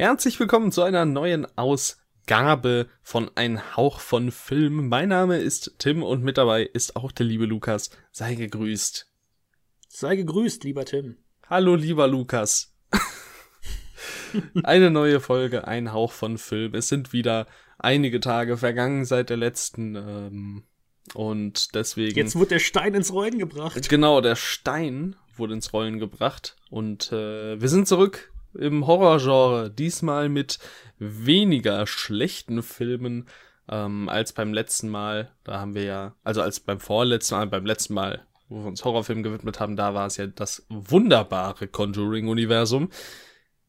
[0.00, 4.88] Herzlich willkommen zu einer neuen Ausgabe von Ein Hauch von Film.
[4.88, 7.90] Mein Name ist Tim und mit dabei ist auch der liebe Lukas.
[8.10, 9.12] Sei gegrüßt.
[9.90, 11.18] Sei gegrüßt, lieber Tim.
[11.50, 12.74] Hallo, lieber Lukas.
[14.64, 16.74] Eine neue Folge Ein Hauch von Film.
[16.74, 17.46] Es sind wieder
[17.76, 20.62] einige Tage vergangen seit der letzten ähm,
[21.12, 22.16] und deswegen.
[22.16, 23.86] Jetzt wurde der Stein ins Rollen gebracht.
[23.90, 30.28] Genau, der Stein wurde ins Rollen gebracht und äh, wir sind zurück im Horrorgenre, diesmal
[30.28, 30.58] mit
[30.98, 33.28] weniger schlechten Filmen
[33.68, 35.32] ähm, als beim letzten Mal.
[35.44, 38.84] Da haben wir ja, also als beim vorletzten Mal, beim letzten Mal, wo wir uns
[38.84, 42.90] Horrorfilmen gewidmet haben, da war es ja das wunderbare Conjuring-Universum.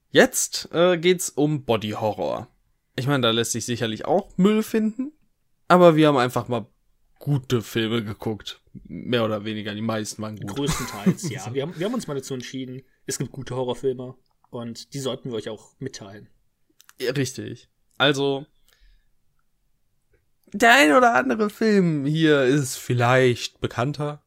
[0.10, 2.48] Jetzt äh, geht's um Body Horror.
[2.96, 5.14] Ich meine, da lässt sich sicherlich auch Müll finden,
[5.68, 6.66] aber wir haben einfach mal
[7.20, 8.62] gute Filme geguckt.
[8.84, 10.56] Mehr oder weniger, die meisten waren gut.
[10.56, 11.42] Größtenteils, ja.
[11.54, 14.16] Wir haben, wir haben uns mal dazu entschieden, es gibt gute Horrorfilme
[14.52, 16.30] und die sollten wir euch auch mitteilen.
[17.00, 17.70] Ja, richtig.
[17.98, 18.46] Also,
[20.54, 24.24] der ein oder andere Film hier ist vielleicht bekannter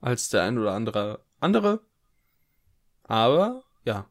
[0.00, 1.80] als der ein oder andere andere.
[3.04, 4.10] Aber, ja.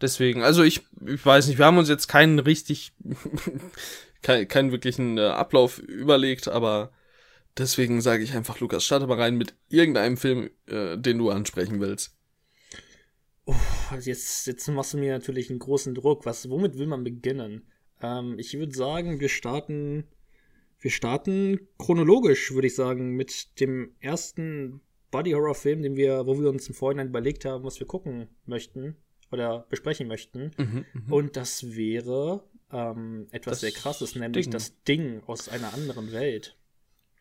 [0.00, 2.92] Deswegen, also ich, ich weiß nicht, wir haben uns jetzt keinen richtig,
[4.22, 6.92] keinen, keinen wirklichen äh, Ablauf überlegt, aber
[7.56, 11.80] deswegen sage ich einfach, Lukas, starte mal rein mit irgendeinem Film, äh, den du ansprechen
[11.80, 12.16] willst.
[13.44, 13.54] Oh,
[14.00, 16.24] jetzt, jetzt machst du mir natürlich einen großen Druck.
[16.26, 17.66] Was, womit will man beginnen?
[18.00, 20.04] Ähm, ich würde sagen, wir starten,
[20.78, 26.40] wir starten chronologisch, würde ich sagen, mit dem ersten Body Horror Film, den wir, wo
[26.40, 28.96] wir uns im Vorhinein überlegt haben, was wir gucken möchten
[29.30, 30.52] oder besprechen möchten.
[30.56, 31.14] Mhm, mh.
[31.14, 34.52] Und das wäre ähm, etwas Das sehr krasses, nämlich Ding.
[34.52, 36.56] das Ding aus einer anderen Welt.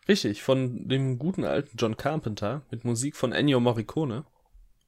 [0.08, 4.25] Richtig, von dem guten alten John Carpenter mit Musik von Ennio Morricone.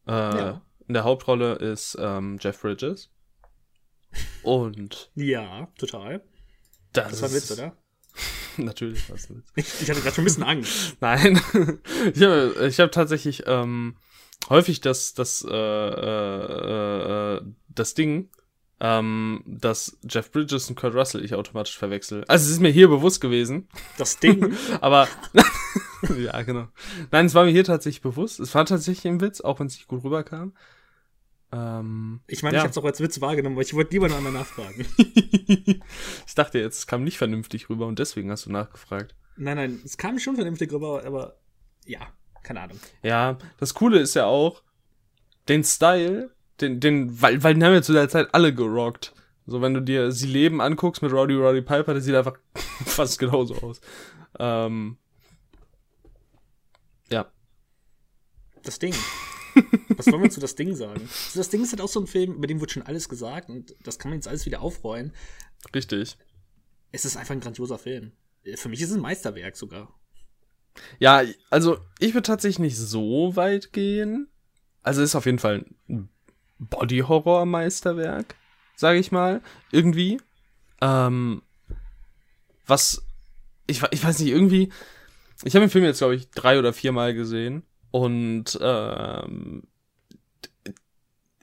[0.08, 0.62] Äh, Ja.
[0.88, 3.10] In der Hauptrolle ist ähm, Jeff Bridges.
[4.44, 6.24] Und Ja, total.
[6.92, 7.78] das, Das war ein Witz, oder?
[8.58, 9.52] Natürlich war es ein Witz.
[9.56, 10.98] Ich, ich hatte gerade schon ein bisschen Angst.
[11.02, 11.42] Nein,
[12.14, 13.98] ich habe ich hab tatsächlich ähm,
[14.50, 18.30] häufig das, das, äh, äh, äh, das Ding,
[18.80, 22.26] ähm, dass Jeff Bridges und Kurt Russell ich automatisch verwechsel.
[22.28, 24.54] Also es ist mir hier bewusst gewesen, Das Ding.
[24.82, 25.08] aber
[26.18, 26.68] ja, genau.
[27.12, 28.40] Nein, es war mir hier tatsächlich bewusst.
[28.40, 30.54] Es war tatsächlich ein Witz, auch wenn es nicht gut rüberkam.
[31.54, 32.62] Ähm, Ich meine, Ja.
[32.62, 34.86] ich habe es auch als Witz wahrgenommen, aber ich wollte lieber noch einmal nachfragen.
[34.98, 39.16] ich dachte jetzt, es kam nicht vernünftig rüber und deswegen hast du nachgefragt.
[39.38, 41.38] Nein, nein, es kam schon vernünftig rüber, aber
[41.86, 42.00] ja,
[42.44, 42.80] keine Ahnung.
[43.04, 44.64] Ja, das Coole ist ja auch,
[45.48, 49.14] den Style, den, den, weil, weil den haben ja zu der Zeit alle gerockt.
[49.46, 52.38] So, wenn du dir sie leben anguckst mit Roddy Roddy Piper, der sieht einfach
[52.86, 53.82] fast genauso aus.
[54.40, 54.98] Ähm,
[57.10, 57.26] ja.
[58.64, 58.94] Das Ding.
[59.98, 61.02] Was wollen wir zu das Ding sagen?
[61.02, 63.50] Also das Ding ist halt auch so ein Film, über den wird schon alles gesagt
[63.50, 65.14] und das kann man jetzt alles wieder aufrollen.
[65.74, 66.18] Richtig.
[66.92, 68.12] Es ist einfach ein grandioser Film.
[68.56, 69.94] Für mich ist es ein Meisterwerk sogar.
[71.00, 74.28] Ja, also ich würde tatsächlich nicht so weit gehen.
[74.82, 76.10] Also ist auf jeden Fall ein
[76.60, 78.36] Body-Horror-Meisterwerk,
[78.76, 80.20] sage ich mal, irgendwie.
[80.82, 81.42] Ähm,
[82.66, 83.02] was,
[83.68, 84.72] ich, ich weiß nicht, irgendwie,
[85.44, 87.64] ich habe den Film jetzt, glaube ich, drei oder viermal gesehen
[87.94, 89.62] und ähm,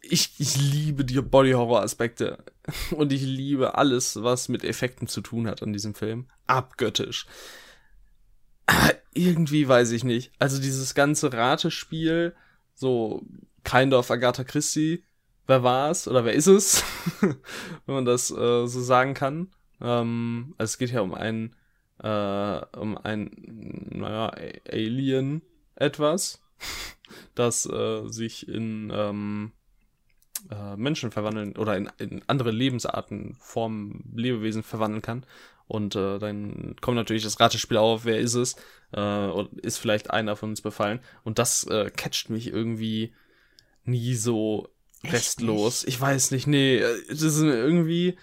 [0.03, 2.38] ich, ich liebe die Body-Horror-Aspekte
[2.91, 6.27] und ich liebe alles, was mit Effekten zu tun hat an diesem Film.
[6.49, 7.27] Abgöttisch.
[8.66, 10.33] Ah, irgendwie weiß ich nicht.
[10.41, 12.34] Also dieses ganze Ratespiel,
[12.75, 13.25] so
[13.62, 15.05] kind of Agatha Christie,
[15.47, 16.82] wer war's oder wer ist es,
[17.21, 19.53] wenn man das äh, so sagen kann.
[19.81, 21.55] Ähm, also es geht ja um ein
[22.03, 23.31] äh, um ein
[23.93, 24.32] naja
[24.69, 25.43] Alien
[25.80, 26.41] etwas,
[27.34, 29.52] das äh, sich in ähm,
[30.50, 35.26] äh, Menschen verwandeln oder in, in andere Lebensarten, Formen, Lebewesen verwandeln kann.
[35.66, 38.56] Und äh, dann kommt natürlich das Ratespiel auf, wer ist es?
[38.92, 41.00] Äh, und ist vielleicht einer von uns befallen.
[41.22, 43.14] Und das äh, catcht mich irgendwie
[43.84, 44.69] nie so
[45.02, 45.84] Echt restlos.
[45.84, 48.19] Ich weiß nicht, nee, äh, das ist mir irgendwie,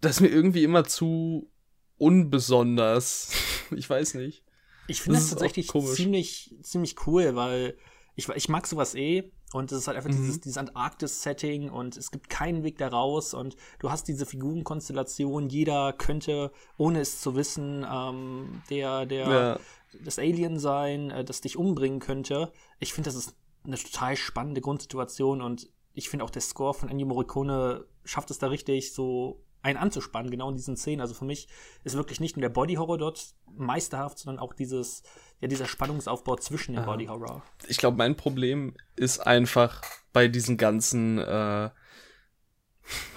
[0.00, 1.50] das ist mir irgendwie immer zu
[1.98, 3.30] unbesonders.
[3.76, 4.43] ich weiß nicht.
[4.86, 7.76] Ich finde Das das, tatsächlich ziemlich, ziemlich cool, weil
[8.16, 9.30] ich, ich mag sowas eh.
[9.52, 10.16] Und es ist halt einfach Mhm.
[10.16, 15.48] dieses, dieses Antarktis-Setting und es gibt keinen Weg da raus und du hast diese Figurenkonstellation,
[15.48, 19.60] jeder könnte, ohne es zu wissen, ähm, der, der, Ja.
[20.02, 22.52] das Alien sein, äh, das dich umbringen könnte.
[22.80, 26.88] Ich finde, das ist eine total spannende Grundsituation und ich finde auch der Score von
[26.88, 31.00] Ennio Morricone schafft es da richtig, so einen anzuspannen, genau in diesen Szenen.
[31.00, 31.48] Also für mich
[31.84, 35.02] ist wirklich nicht nur der Body Horror dort meisterhaft, sondern auch dieses,
[35.40, 36.84] ja, dieser Spannungsaufbau zwischen dem.
[36.84, 37.42] Body Horror.
[37.66, 39.82] ich glaube, mein Problem ist einfach
[40.12, 41.70] bei diesen ganzen, äh,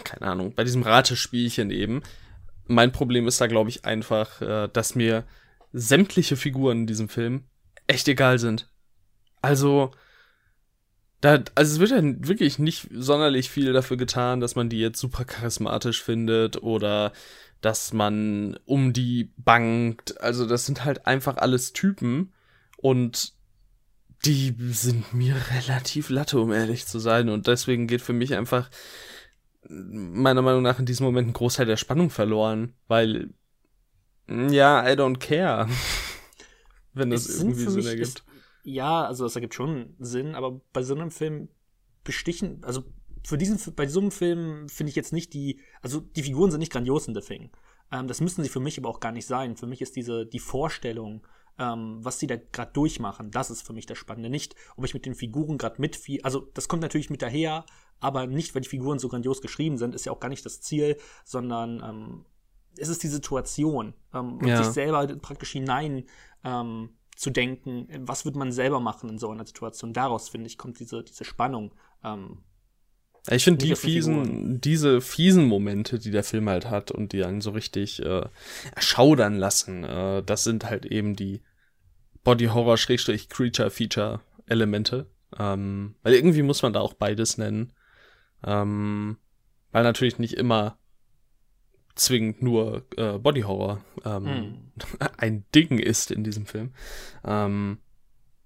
[0.03, 2.01] keine Ahnung, bei diesem Ratespielchen eben.
[2.65, 5.25] Mein Problem ist da, glaube ich, einfach, äh, dass mir
[5.73, 7.43] sämtliche Figuren in diesem Film
[7.87, 8.71] echt egal sind.
[9.41, 9.91] Also,
[11.21, 14.99] da, also es wird ja wirklich nicht sonderlich viel dafür getan, dass man die jetzt
[14.99, 17.11] super charismatisch findet oder
[17.61, 20.21] dass man um die bangt.
[20.21, 22.33] Also das sind halt einfach alles Typen
[22.77, 23.33] und
[24.25, 27.29] die sind mir relativ latte, um ehrlich zu sein.
[27.29, 28.69] Und deswegen geht für mich einfach
[29.69, 33.29] meiner Meinung nach in diesem Moment ein Großteil der Spannung verloren, weil
[34.29, 35.67] ja, I don't care.
[36.93, 38.23] Wenn das Es irgendwie Sinn ergibt.
[38.69, 41.47] Ja, also das ergibt schon Sinn, aber bei so einem Film
[42.03, 42.83] bestichen, also
[43.23, 46.59] für diesen, bei so einem Film finde ich jetzt nicht die, also die Figuren sind
[46.59, 47.49] nicht grandios in The Thing.
[47.93, 49.55] Ähm, das müssen sie für mich aber auch gar nicht sein.
[49.55, 51.25] Für mich ist diese, die Vorstellung,
[51.57, 54.29] ähm, was sie da gerade durchmachen, das ist für mich das Spannende.
[54.29, 57.65] Nicht, ob ich mit den Figuren gerade mit, also das kommt natürlich mit daher,
[58.01, 60.59] aber nicht, weil die Figuren so grandios geschrieben sind, ist ja auch gar nicht das
[60.59, 62.25] Ziel, sondern ähm,
[62.77, 64.57] es ist die Situation ähm, und Ja.
[64.57, 66.03] sich selber praktisch hinein
[66.43, 69.91] ähm, zu denken, was würde man selber machen in so einer Situation.
[69.91, 71.73] Daraus, finde ich, kommt diese, diese Spannung.
[72.03, 72.43] Ähm,
[73.29, 77.41] Ich finde die fiesen, diese fiesen Momente, die der Film halt hat und die einen
[77.41, 78.27] so richtig äh,
[78.75, 81.41] erschaudern lassen, äh, das sind halt eben die
[82.23, 85.09] Body-Horror-Creature-Feature-Elemente.
[85.37, 87.73] Ähm, weil irgendwie muss man da auch beides nennen.
[88.45, 89.17] Ähm,
[89.71, 90.77] weil natürlich nicht immer
[91.97, 94.57] zwingend nur äh, Body-Horror ähm, hm.
[95.17, 96.73] ein Ding ist in diesem Film.
[97.25, 97.79] Ähm,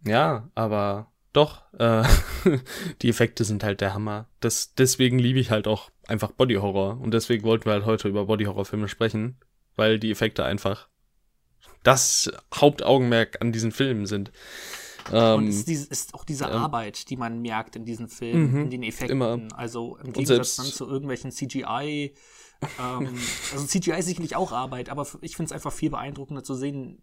[0.05, 2.03] ja, aber doch, äh,
[3.01, 4.27] die Effekte sind halt der Hammer.
[4.39, 6.99] Das, deswegen liebe ich halt auch einfach Body Horror.
[6.99, 9.37] Und deswegen wollten wir halt heute über Body Horror Filme sprechen,
[9.75, 10.89] weil die Effekte einfach
[11.83, 14.31] das Hauptaugenmerk an diesen Filmen sind.
[15.09, 18.51] Und Ähm, es ist, ist auch diese ähm, Arbeit, die man merkt in diesen Filmen,
[18.51, 19.17] Mhm, in den Effekten.
[19.17, 19.39] immer.
[19.55, 22.13] Also im Und Gegensatz dann zu irgendwelchen CGI.
[22.79, 23.15] Ähm,
[23.51, 27.01] also CGI ist sicherlich auch Arbeit, aber ich finde es einfach viel beeindruckender zu sehen.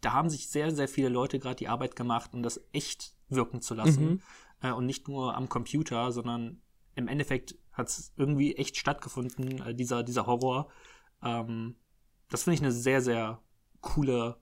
[0.00, 3.60] Da haben sich sehr, sehr viele Leute gerade die Arbeit gemacht, um das echt wirken
[3.60, 4.04] zu lassen.
[4.04, 4.22] Mhm.
[4.62, 6.62] Äh, und nicht nur am Computer, sondern
[6.94, 10.68] im Endeffekt hat es irgendwie echt stattgefunden, äh, dieser, dieser Horror.
[11.22, 11.76] Ähm,
[12.28, 13.40] das finde ich eine sehr, sehr
[13.80, 14.36] coole,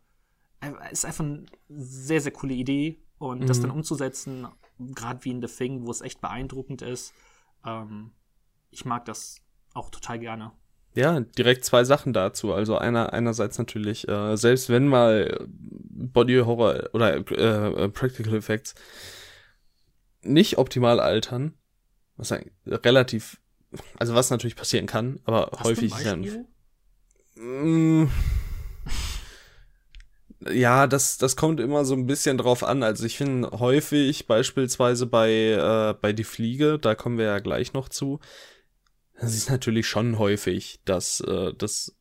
[0.61, 3.03] äh, ist einfach eine sehr, sehr coole Idee.
[3.19, 3.63] Und das Mhm.
[3.63, 4.47] dann umzusetzen,
[4.79, 7.13] gerade wie in The Thing, wo es echt beeindruckend ist,
[7.65, 8.13] ähm,
[8.71, 9.41] ich mag das
[9.79, 10.53] auch total gerne.
[10.95, 12.53] Ja, direkt zwei Sachen dazu.
[12.53, 18.75] Also einer einerseits natürlich, äh, selbst wenn mal Body Horror oder äh, äh, Practical Effects
[20.23, 21.55] nicht optimal altern,
[22.17, 22.35] was
[22.67, 23.41] relativ,
[23.99, 26.47] also was natürlich passieren kann, aber Hast häufig Beispiel?
[27.37, 28.09] Mm.
[30.51, 32.83] Ja, das, das kommt immer so ein bisschen drauf an.
[32.83, 37.73] Also ich finde häufig, beispielsweise bei, äh, bei Die Fliege, da kommen wir ja gleich
[37.73, 38.21] noch zu,
[39.21, 41.97] das ist natürlich schon häufig, dass äh, das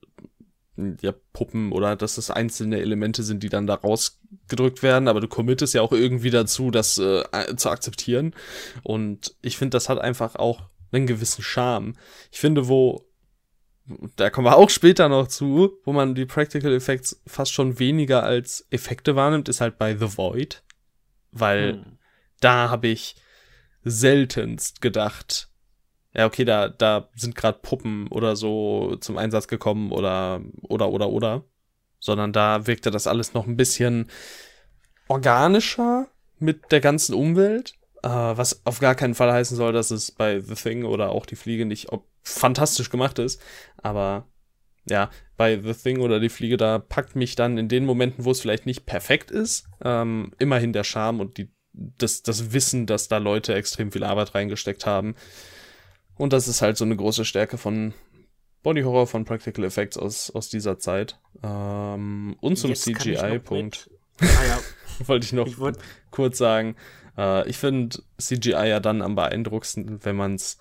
[1.02, 5.28] ja Puppen oder dass das einzelne Elemente sind, die dann da rausgedrückt werden, aber du
[5.28, 7.24] committest ja auch irgendwie dazu, das äh,
[7.56, 8.36] zu akzeptieren.
[8.84, 11.96] Und ich finde, das hat einfach auch einen gewissen Charme.
[12.32, 13.08] Ich finde, wo
[14.18, 18.24] da kommen wir auch später noch zu, wo man die Practical Effects fast schon weniger
[18.24, 20.62] als Effekte wahrnimmt, ist halt bei The Void.
[21.32, 21.98] Weil Hm.
[22.42, 23.16] da habe ich
[23.84, 25.50] seltenst gedacht,
[26.14, 31.10] ja, okay, da, da sind gerade Puppen oder so zum Einsatz gekommen oder, oder, oder,
[31.10, 31.44] oder.
[32.00, 34.10] Sondern da wirkte das alles noch ein bisschen
[35.08, 36.08] organischer
[36.40, 37.74] mit der ganzen Umwelt.
[38.04, 41.26] Äh, was auf gar keinen Fall heißen soll, dass es bei The Thing oder auch
[41.26, 41.88] die Fliege nicht
[42.24, 43.42] fantastisch gemacht ist.
[43.78, 44.28] Aber
[44.90, 48.32] ja, bei The Thing oder die Fliege, da packt mich dann in den Momenten, wo
[48.32, 53.08] es vielleicht nicht perfekt ist, ähm, immerhin der Charme und die, das, das Wissen, dass
[53.08, 55.16] da Leute extrem viel Arbeit reingesteckt haben.
[56.18, 57.94] Und das ist halt so eine große Stärke von
[58.64, 61.20] Body Horror, von Practical Effects aus, aus dieser Zeit.
[61.44, 64.60] Ähm, und zum CGI-Punkt Ah, ja,
[65.08, 65.58] wollte ich noch ich
[66.12, 66.76] kurz sagen.
[67.18, 70.58] Äh, ich finde CGI ja dann am beeindruckendsten, wenn man es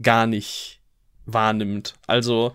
[0.00, 0.82] gar nicht
[1.26, 1.94] wahrnimmt.
[2.06, 2.54] Also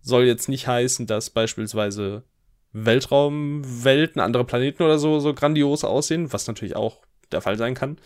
[0.00, 2.24] soll jetzt nicht heißen, dass beispielsweise
[2.72, 7.98] Weltraumwelten, andere Planeten oder so so grandios aussehen, was natürlich auch der Fall sein kann.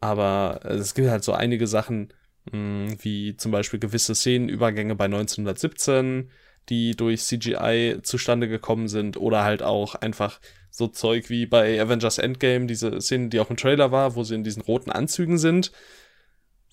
[0.00, 2.12] Aber es gibt halt so einige Sachen,
[2.52, 6.30] wie zum Beispiel gewisse Szenenübergänge bei 1917,
[6.68, 10.40] die durch CGI zustande gekommen sind, oder halt auch einfach
[10.70, 14.34] so Zeug wie bei Avengers Endgame, diese Szene, die auch im Trailer war, wo sie
[14.34, 15.72] in diesen roten Anzügen sind,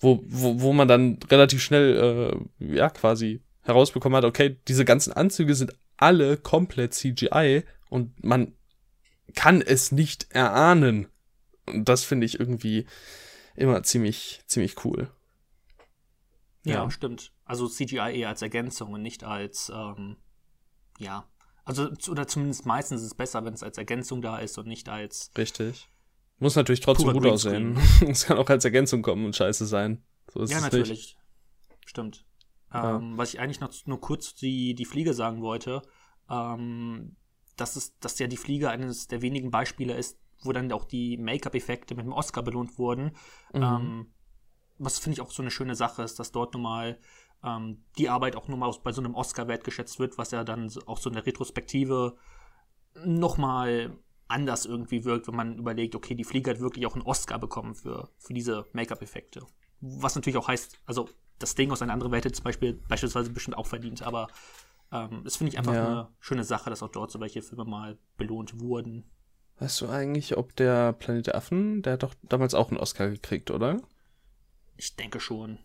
[0.00, 5.12] wo, wo, wo man dann relativ schnell, äh, ja, quasi herausbekommen hat, okay, diese ganzen
[5.12, 8.54] Anzüge sind alle komplett CGI und man
[9.34, 11.08] kann es nicht erahnen.
[11.66, 12.86] Und das finde ich irgendwie
[13.56, 15.10] immer ziemlich, ziemlich cool.
[16.68, 17.32] Ja, ja, stimmt.
[17.44, 20.16] Also CGI eher als Ergänzung und nicht als, ähm,
[20.98, 21.26] ja.
[21.64, 24.88] Also, oder zumindest meistens ist es besser, wenn es als Ergänzung da ist und nicht
[24.88, 25.30] als.
[25.36, 25.88] Richtig.
[26.38, 27.78] Muss natürlich trotzdem gut aussehen.
[28.08, 30.02] es kann auch als Ergänzung kommen und scheiße sein.
[30.32, 30.88] So ist ja, es natürlich.
[30.90, 31.18] Nicht.
[31.84, 32.24] Stimmt.
[32.72, 32.96] Ja.
[32.96, 35.82] Ähm, was ich eigentlich noch nur kurz die, die Fliege sagen wollte,
[36.30, 37.16] ähm,
[37.56, 41.16] dass, es, dass ja die Fliege eines der wenigen Beispiele ist, wo dann auch die
[41.16, 43.12] Make-up-Effekte mit dem Oscar belohnt wurden.
[43.52, 43.62] Mhm.
[43.62, 44.06] Ähm,
[44.78, 46.98] was finde ich auch so eine schöne Sache ist, dass dort nochmal
[47.44, 50.98] ähm, die Arbeit auch nochmal bei so einem Oscar wertgeschätzt wird, was ja dann auch
[50.98, 52.16] so eine Retrospektive
[53.04, 53.96] nochmal
[54.28, 57.74] anders irgendwie wirkt, wenn man überlegt, okay, die Fliege hat wirklich auch einen Oscar bekommen
[57.74, 59.46] für, für diese Make-up-Effekte.
[59.80, 61.08] Was natürlich auch heißt, also
[61.38, 64.28] das Ding aus einer anderen Welt hätte zum Beispiel beispielsweise bestimmt auch verdient, aber
[64.92, 65.86] ähm, das finde ich einfach ja.
[65.86, 69.04] eine schöne Sache, dass auch dort so welche Filme mal belohnt wurden.
[69.60, 73.08] Weißt du eigentlich, ob der Planet der Affen, der hat doch damals auch einen Oscar
[73.08, 73.80] gekriegt, oder?
[74.78, 75.58] Ich denke schon.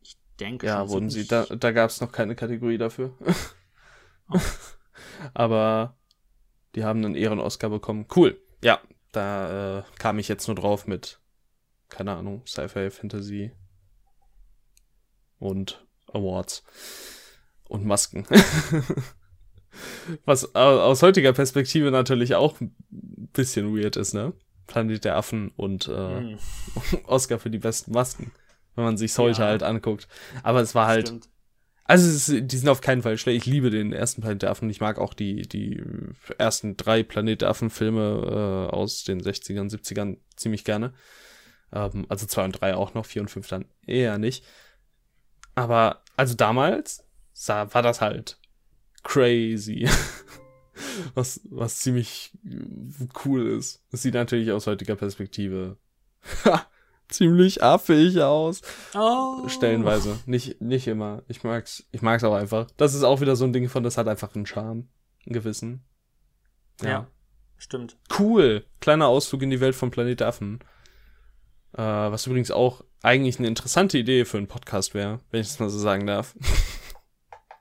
[0.00, 0.86] Ich denke ja, schon.
[0.86, 3.12] Ja, wurden sie, da, da gab es noch keine Kategorie dafür.
[4.30, 4.38] Oh.
[5.34, 5.96] Aber
[6.74, 8.06] die haben einen Ehren-Oscar bekommen.
[8.14, 8.40] Cool.
[8.62, 8.80] Ja,
[9.12, 11.20] da äh, kam ich jetzt nur drauf mit,
[11.88, 13.50] keine Ahnung, Sci-Fi, Fantasy
[15.40, 16.62] und Awards
[17.64, 18.24] und Masken.
[20.24, 22.76] Was aus heutiger Perspektive natürlich auch ein
[23.32, 24.32] bisschen weird ist, ne?
[24.68, 26.38] Planet der Affen und äh, mm.
[27.06, 28.30] Oscar für die besten Masken,
[28.76, 29.48] wenn man sich heute ja.
[29.48, 30.06] halt anguckt.
[30.44, 31.08] Aber es war halt.
[31.08, 31.28] Stimmt.
[31.84, 33.38] Also ist, die sind auf keinen Fall schlecht.
[33.38, 34.68] Ich liebe den ersten Planet der Affen.
[34.68, 35.82] Ich mag auch die, die
[36.36, 40.92] ersten drei Planet der Affen-Filme äh, aus den 60ern, 70ern ziemlich gerne.
[41.72, 44.44] Ähm, also zwei und drei auch noch, vier und fünf dann eher nicht.
[45.54, 48.38] Aber also damals sah, war das halt
[49.02, 49.88] crazy.
[51.14, 52.32] was, was ziemlich
[53.24, 53.82] cool ist.
[53.90, 55.76] Das sieht natürlich aus heutiger Perspektive
[57.08, 58.62] ziemlich affig aus.
[58.94, 59.48] Oh.
[59.48, 60.18] Stellenweise.
[60.26, 61.22] Nicht, nicht immer.
[61.28, 62.70] Ich mag's, ich mag's auch einfach.
[62.76, 64.88] Das ist auch wieder so ein Ding von, das hat einfach einen Charme.
[65.26, 65.84] Einen gewissen.
[66.82, 66.88] Ja.
[66.88, 67.06] ja
[67.58, 67.96] stimmt.
[68.18, 68.64] Cool.
[68.80, 70.60] Kleiner Ausflug in die Welt von Planet Affen.
[71.72, 75.60] Äh, was übrigens auch eigentlich eine interessante Idee für einen Podcast wäre, wenn ich das
[75.60, 76.34] mal so sagen darf.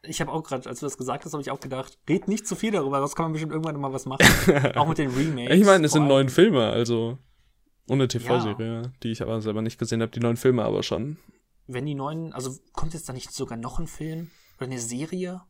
[0.04, 2.48] ich habe auch gerade, als du das gesagt hast, habe ich auch gedacht, red nicht
[2.48, 4.26] zu viel darüber, sonst kann man bestimmt irgendwann mal was machen.
[4.76, 5.56] auch mit den Remakes.
[5.56, 7.18] Ich meine, es sind neun Filme, also
[7.90, 8.92] ohne TV-Serie, ja.
[9.04, 11.18] die ich aber selber nicht gesehen habe, die neuen Filme aber schon.
[11.68, 15.42] Wenn die neuen, also kommt jetzt da nicht sogar noch ein Film oder eine Serie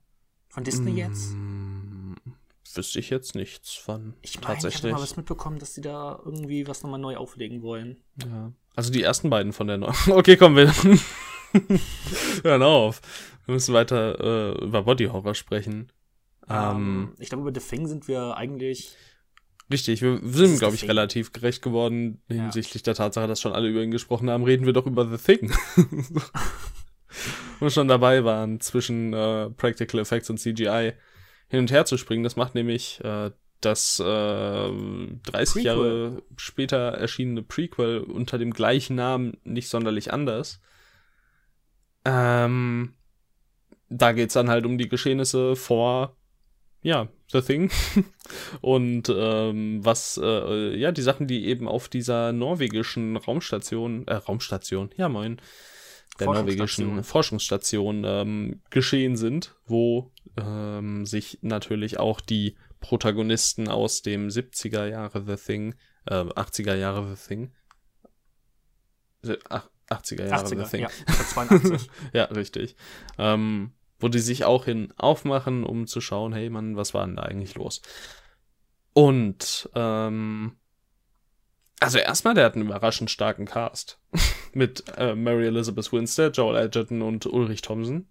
[0.49, 1.35] von Disney mm, jetzt?
[2.75, 4.13] Wüsste ich jetzt nichts von.
[4.21, 7.61] Ich meine, ich habe mal was mitbekommen, dass sie da irgendwie was nochmal neu auflegen
[7.61, 7.97] wollen.
[8.23, 8.51] Ja.
[8.75, 9.95] Also die ersten beiden von der neuen.
[10.07, 10.73] Okay, komm, wir
[12.43, 13.01] hören auf.
[13.47, 15.89] Wir müssen weiter äh, über Body Horror sprechen.
[16.49, 18.95] Ähm, ähm, ich glaube, über The Thing sind wir eigentlich.
[19.71, 20.89] Richtig, wir sind, glaube ich, Thing.
[20.89, 22.85] relativ gerecht geworden hinsichtlich ja.
[22.85, 24.43] der Tatsache, dass schon alle über ihn gesprochen haben.
[24.43, 25.49] Reden wir doch über The Thing.
[27.59, 30.91] Wo wir schon dabei waren, zwischen äh, Practical Effects und CGI
[31.47, 32.23] hin und her zu springen.
[32.23, 35.63] Das macht nämlich äh, das äh, 30 Prequel.
[35.63, 40.61] Jahre später erschienene Prequel unter dem gleichen Namen nicht sonderlich anders.
[42.03, 42.93] Ähm,
[43.89, 46.15] da geht's dann halt um die Geschehnisse vor,
[46.81, 47.71] ja, The Thing.
[48.61, 54.91] Und ähm, was, äh, ja, die Sachen, die eben auf dieser norwegischen Raumstation, äh, Raumstation,
[54.95, 55.41] ja moin,
[56.19, 64.27] der norwegischen Forschungsstation ähm, geschehen sind, wo ähm, sich natürlich auch die Protagonisten aus dem
[64.29, 65.75] 70er Jahre The Thing,
[66.05, 67.51] äh, 80er Jahre The Thing,
[69.49, 70.81] ach, 80er Jahre 80er, The Thing.
[70.81, 71.89] Ja, 82.
[72.13, 72.75] ja, richtig.
[73.17, 77.15] Ähm, wo die sich auch hin aufmachen, um zu schauen, hey Mann, was war denn
[77.15, 77.81] da eigentlich los?
[78.93, 80.57] Und ähm,
[81.79, 83.99] also erstmal, der hat einen überraschend starken Cast.
[84.53, 88.07] Mit äh, Mary Elizabeth Winstead, Joel Edgerton und Ulrich Thompson.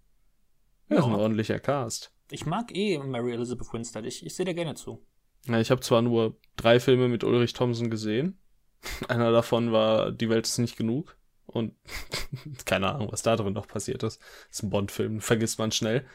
[0.89, 1.05] Das ja.
[1.05, 2.13] ist ein ordentlicher Cast.
[2.31, 4.05] Ich mag eh Mary Elizabeth Winstead.
[4.05, 5.05] Ich, ich sehe da gerne zu.
[5.47, 8.39] Ja, ich habe zwar nur drei Filme mit Ulrich Thompson gesehen.
[9.09, 11.17] Einer davon war Die Welt ist nicht genug.
[11.57, 11.75] Und
[12.65, 14.21] keine Ahnung, was da drin noch passiert ist.
[14.21, 16.07] Das ist ein Bond-Film, vergisst man schnell.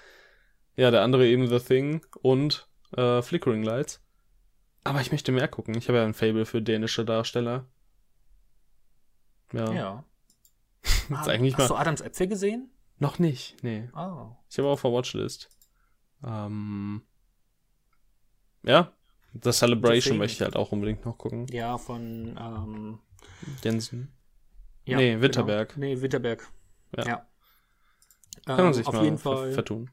[0.76, 4.02] Ja, der andere eben The Thing und äh, Flickering Lights.
[4.84, 5.76] Aber ich möchte mehr gucken.
[5.76, 7.68] Ich habe ja ein Fable für dänische Darsteller.
[9.54, 9.74] Ja.
[9.74, 10.06] Ja.
[11.12, 11.76] Hast, eigentlich hast mal...
[11.76, 12.72] du Adams Äpfel gesehen?
[12.98, 13.90] Noch nicht, nee.
[13.96, 14.30] Oh.
[14.50, 15.50] Ich habe auch auf Watchlist.
[16.24, 17.02] Ähm,
[18.64, 18.94] ja,
[19.34, 21.48] The Celebration möchte ich halt auch unbedingt noch gucken.
[21.48, 23.00] Ja, von ähm,
[23.64, 24.14] Jensen.
[24.92, 25.22] Ja, nee, genau.
[25.22, 25.74] Winterberg.
[25.74, 25.86] Genau.
[25.86, 26.48] Nee, Winterberg.
[26.98, 27.06] Ja.
[27.06, 27.28] ja.
[28.46, 29.90] Kann man ähm, sich auf mal jeden Fall vertun.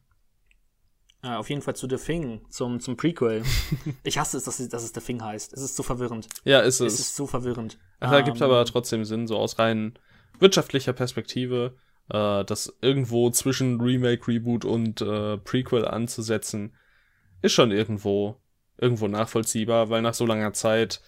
[1.23, 3.43] Äh, auf jeden Fall zu The Thing, zum, zum Prequel.
[4.05, 5.53] ich hasse es, dass, dass es The Thing heißt.
[5.53, 6.29] Es ist so verwirrend.
[6.45, 6.95] Ja, ist es.
[6.95, 7.79] Es ist so verwirrend.
[8.01, 9.99] Ach, da ähm, gibt aber trotzdem Sinn, so aus rein
[10.39, 11.75] wirtschaftlicher Perspektive
[12.11, 16.75] äh, das irgendwo zwischen Remake, Reboot und äh, Prequel anzusetzen,
[17.43, 18.37] ist schon irgendwo,
[18.79, 21.01] irgendwo nachvollziehbar, weil nach so langer Zeit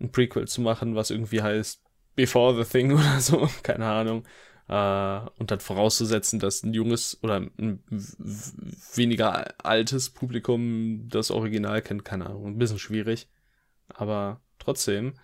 [0.00, 1.82] ein Prequel zu machen, was irgendwie heißt
[2.18, 4.26] Before the Thing oder so, keine Ahnung,
[4.66, 7.84] äh, und dann vorauszusetzen, dass ein junges oder ein
[8.94, 13.28] weniger altes Publikum das Original kennt, keine Ahnung, ein bisschen schwierig,
[13.86, 15.14] aber trotzdem,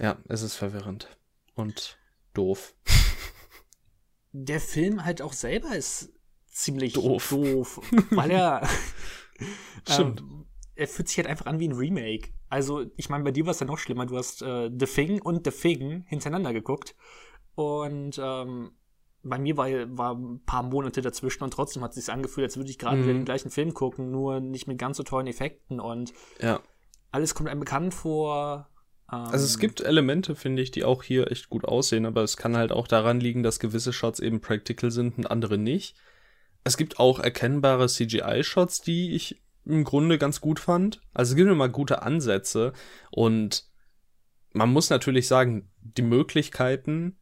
[0.00, 1.08] ja, es ist verwirrend
[1.54, 1.98] und
[2.32, 2.76] doof.
[4.32, 6.12] Der Film halt auch selber ist
[6.46, 7.80] ziemlich doof, doof
[8.10, 8.68] weil er
[9.88, 10.20] Stimmt.
[10.20, 12.30] Ähm, er fühlt sich halt einfach an wie ein Remake.
[12.54, 14.06] Also, ich meine, bei dir war es ja noch schlimmer.
[14.06, 16.94] Du hast äh, The Thing und The Thing hintereinander geguckt.
[17.56, 18.70] Und ähm,
[19.24, 19.68] bei mir war,
[19.98, 22.98] war ein paar Monate dazwischen und trotzdem hat es sich angefühlt, als würde ich gerade
[22.98, 23.02] mhm.
[23.02, 26.60] wieder den gleichen Film gucken, nur nicht mit ganz so tollen Effekten und ja.
[27.10, 28.68] alles kommt einem bekannt vor.
[29.12, 32.36] Ähm, also es gibt Elemente, finde ich, die auch hier echt gut aussehen, aber es
[32.36, 35.96] kann halt auch daran liegen, dass gewisse Shots eben practical sind und andere nicht.
[36.62, 41.00] Es gibt auch erkennbare CGI-Shots, die ich im Grunde ganz gut fand.
[41.12, 42.72] Also es gibt immer gute Ansätze
[43.10, 43.64] und
[44.52, 47.18] man muss natürlich sagen, die Möglichkeiten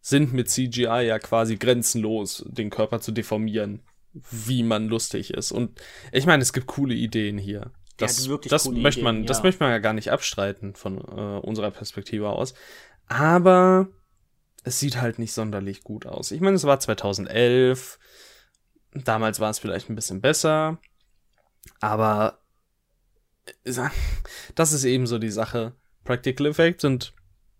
[0.00, 5.52] sind mit CGI ja quasi grenzenlos, den Körper zu deformieren, wie man lustig ist.
[5.52, 5.80] Und
[6.12, 7.72] ich meine, es gibt coole Ideen hier.
[7.96, 11.70] Das, das möchte man, Ideen, das möchte man ja gar nicht abstreiten von äh, unserer
[11.70, 12.54] Perspektive aus.
[13.06, 13.88] Aber
[14.64, 16.30] es sieht halt nicht sonderlich gut aus.
[16.30, 17.98] Ich meine, es war 2011.
[18.92, 20.78] Damals war es vielleicht ein bisschen besser.
[21.80, 22.38] Aber
[24.54, 25.74] das ist eben so die Sache.
[26.04, 27.14] Practical Effects sind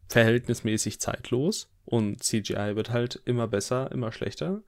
[0.08, 4.62] verhältnismäßig zeitlos und CGI wird halt immer besser, immer schlechter.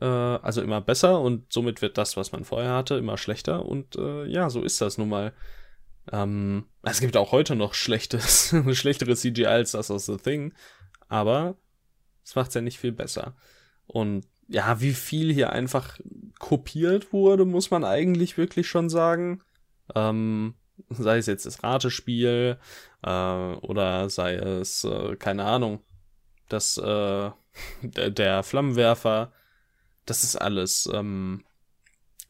[0.00, 3.96] Äh, also immer besser und somit wird das, was man vorher hatte, immer schlechter und
[3.96, 5.32] äh, ja, so ist das nun mal.
[6.12, 10.54] Ähm, es gibt auch heute noch schlechtes, schlechtere CGI als das aus The Thing,
[11.08, 11.56] aber
[12.24, 13.36] es macht es ja nicht viel besser.
[13.86, 15.98] Und ja, wie viel hier einfach
[16.38, 19.42] kopiert wurde, muss man eigentlich wirklich schon sagen.
[19.94, 20.54] Ähm,
[20.90, 22.58] sei es jetzt das Ratespiel
[23.02, 25.82] äh, oder sei es, äh, keine Ahnung,
[26.48, 27.30] das, äh,
[27.82, 29.32] der, der Flammenwerfer,
[30.04, 31.44] das ist alles, ähm,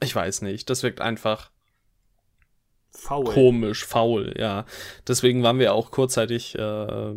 [0.01, 1.51] ich weiß nicht, das wirkt einfach
[2.97, 3.25] faul.
[3.25, 4.65] komisch, faul, ja.
[5.07, 7.13] Deswegen waren wir auch kurzzeitig äh,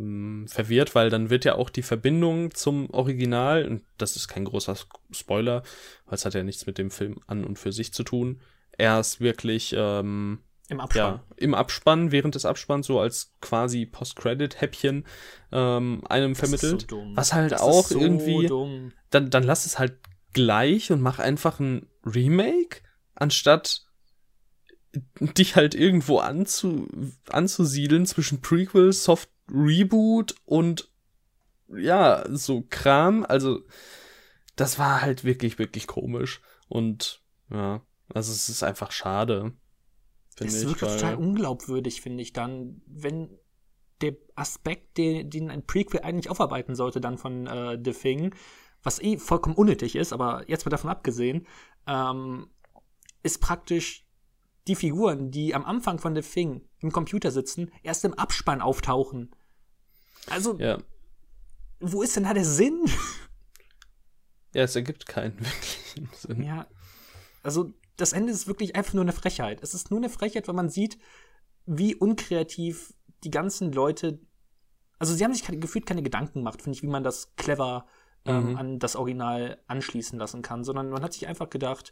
[0.48, 4.76] verwirrt, weil dann wird ja auch die Verbindung zum Original, und das ist kein großer
[5.12, 5.63] Spoiler,
[6.06, 8.42] weil es hat ja nichts mit dem Film an und für sich zu tun,
[8.78, 10.39] erst wirklich ähm,
[10.70, 11.15] im Abspann.
[11.15, 15.06] Ja, im Abspann, während des Abspanns, so als quasi Post-Credit-Häppchen
[15.52, 16.88] ähm, einem das vermittelt.
[16.89, 18.46] So was halt das auch so irgendwie.
[18.46, 18.94] Dumm.
[19.10, 19.98] Dann, dann lass es halt
[20.34, 22.82] gleich und mach einfach ein Remake,
[23.15, 23.88] anstatt
[25.19, 26.88] dich halt irgendwo anzu,
[27.30, 30.89] anzusiedeln zwischen Prequel, Soft Reboot und
[31.67, 33.25] ja, so Kram.
[33.28, 33.62] Also,
[34.56, 36.41] das war halt wirklich, wirklich komisch.
[36.67, 37.21] Und
[37.52, 37.82] ja,
[38.13, 39.54] also es ist einfach schade.
[40.38, 43.38] Das ist wirklich total unglaubwürdig, finde ich dann, wenn
[44.02, 48.34] der Aspekt, den, den ein Prequel eigentlich aufarbeiten sollte, dann von äh, The Thing,
[48.82, 51.45] was eh vollkommen unnötig ist, aber jetzt mal davon abgesehen,
[51.86, 52.49] ähm,
[53.23, 54.06] ist praktisch
[54.69, 59.36] die Figuren, die am Anfang von The Thing im Computer sitzen, erst im Abspann auftauchen.
[60.27, 60.77] Also, ja.
[61.79, 62.86] wo ist denn da der Sinn?
[64.53, 66.43] Ja, es ergibt keinen wirklichen Sinn.
[66.43, 66.67] Ja,
[67.43, 69.62] also das Ende ist wirklich einfach nur eine Frechheit.
[69.62, 70.97] Es ist nur eine Frechheit, wenn man sieht,
[71.65, 74.19] wie unkreativ die ganzen Leute.
[74.99, 77.86] Also, sie haben sich gefühlt keine Gedanken gemacht, finde ich, wie man das clever
[78.25, 78.58] ähm, mhm.
[78.58, 81.91] an das Original anschließen lassen kann, sondern man hat sich einfach gedacht,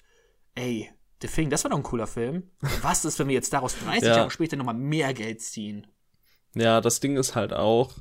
[0.56, 0.90] ey,
[1.22, 2.52] The Thing, das war doch ein cooler Film.
[2.82, 4.18] Was ist, wenn wir jetzt daraus 30 ja.
[4.18, 5.88] Jahre später nochmal mehr Geld ziehen?
[6.54, 7.96] Ja, das Ding ist halt auch.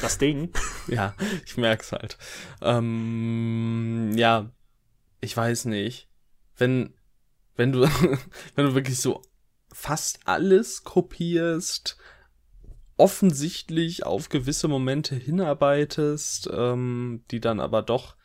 [0.00, 0.52] Das Ding?
[0.86, 1.14] ja,
[1.46, 2.18] ich merk's halt.
[2.60, 4.50] Ähm, ja,
[5.20, 6.08] ich weiß nicht.
[6.56, 6.94] Wenn,
[7.56, 7.82] wenn du,
[8.54, 9.22] wenn du wirklich so
[9.72, 11.96] fast alles kopierst,
[12.98, 18.16] offensichtlich auf gewisse Momente hinarbeitest, ähm, die dann aber doch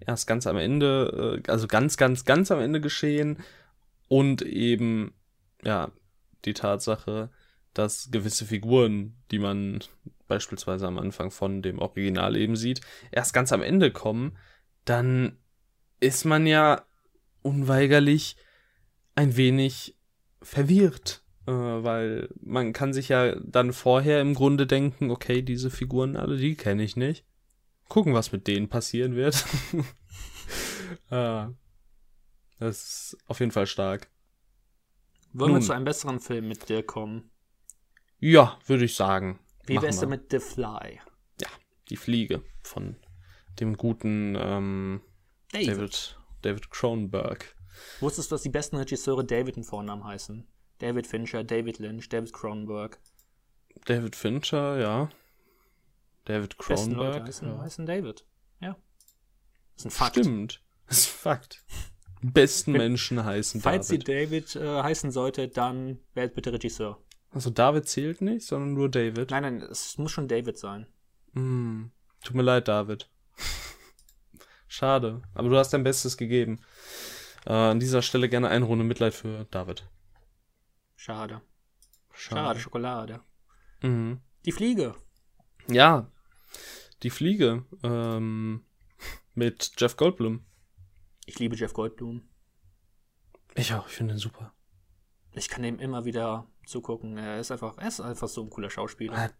[0.00, 3.38] erst ganz am Ende, äh, also ganz, ganz, ganz am Ende geschehen,
[4.08, 5.12] und eben,
[5.62, 5.92] ja,
[6.44, 7.30] die Tatsache,
[7.74, 9.80] dass gewisse Figuren, die man
[10.26, 14.36] beispielsweise am Anfang von dem Original eben sieht, erst ganz am Ende kommen,
[14.84, 15.38] dann
[16.00, 16.82] ist man ja
[17.42, 18.36] unweigerlich
[19.14, 19.96] ein wenig
[20.42, 26.16] verwirrt, äh, weil man kann sich ja dann vorher im Grunde denken, okay, diese Figuren
[26.16, 27.24] alle, die kenne ich nicht.
[27.88, 29.44] Gucken, was mit denen passieren wird.
[31.10, 31.46] äh,
[32.58, 34.08] das ist auf jeden Fall stark.
[35.32, 37.30] Wollen Nun, wir zu einem besseren Film mit dir kommen?
[38.18, 39.38] Ja, würde ich sagen.
[39.66, 41.00] Wie wär's denn mit The Fly?
[41.40, 41.48] Ja,
[41.90, 42.96] die Fliege von
[43.60, 45.02] dem guten ähm,
[45.52, 45.68] David.
[45.68, 47.54] David, David Cronenberg.
[48.00, 50.46] Wusstest du, dass die besten Regisseure David in Vornamen heißen?
[50.78, 52.98] David Fincher, David Lynch, David Cronenberg.
[53.84, 55.10] David Fincher, ja.
[56.24, 57.26] David Die Cronenberg.
[57.26, 57.58] heißen, Ja.
[57.58, 58.24] heißen David.
[58.60, 58.76] Ja.
[59.74, 60.16] Das ist ein Fakt.
[60.16, 60.62] Stimmt.
[60.86, 61.64] Das ist Fakt.
[62.22, 64.08] Besten Wenn- Menschen heißen Falls David.
[64.08, 67.00] ihr David äh, heißen sollte, dann wählt bitte Regisseur.
[67.30, 69.30] Also David zählt nicht, sondern nur David.
[69.30, 70.86] Nein, nein, es muss schon David sein.
[71.34, 71.90] Hm.
[72.24, 73.08] Tut mir leid, David.
[74.66, 75.22] Schade.
[75.34, 76.60] Aber du hast dein Bestes gegeben.
[77.46, 79.86] Äh, an dieser Stelle gerne eine Runde Mitleid für David.
[80.96, 81.40] Schade.
[82.12, 83.20] Schade, Schokolade.
[83.82, 84.20] Mhm.
[84.44, 84.94] Die Fliege.
[85.68, 86.10] Ja.
[87.02, 87.64] Die Fliege.
[87.82, 88.64] Ähm,
[89.34, 90.44] mit Jeff Goldblum.
[91.28, 92.22] Ich liebe Jeff Goldblum.
[93.54, 94.54] Ich auch, ich finde ihn super.
[95.32, 97.18] Ich kann dem immer wieder zugucken.
[97.18, 99.14] Er ist einfach, er ist einfach so ein cooler Schauspieler.
[99.14, 99.34] hat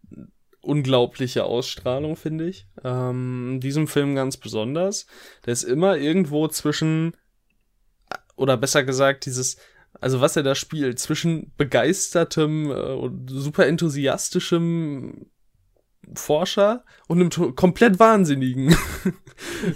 [0.61, 2.67] unglaubliche Ausstrahlung, finde ich.
[2.83, 5.07] Ähm, in diesem Film ganz besonders.
[5.47, 7.17] Der ist immer irgendwo zwischen,
[8.35, 9.57] oder besser gesagt, dieses,
[9.99, 15.31] also was er da spielt, zwischen begeistertem äh, und super enthusiastischem
[16.15, 18.75] Forscher und einem komplett Wahnsinnigen.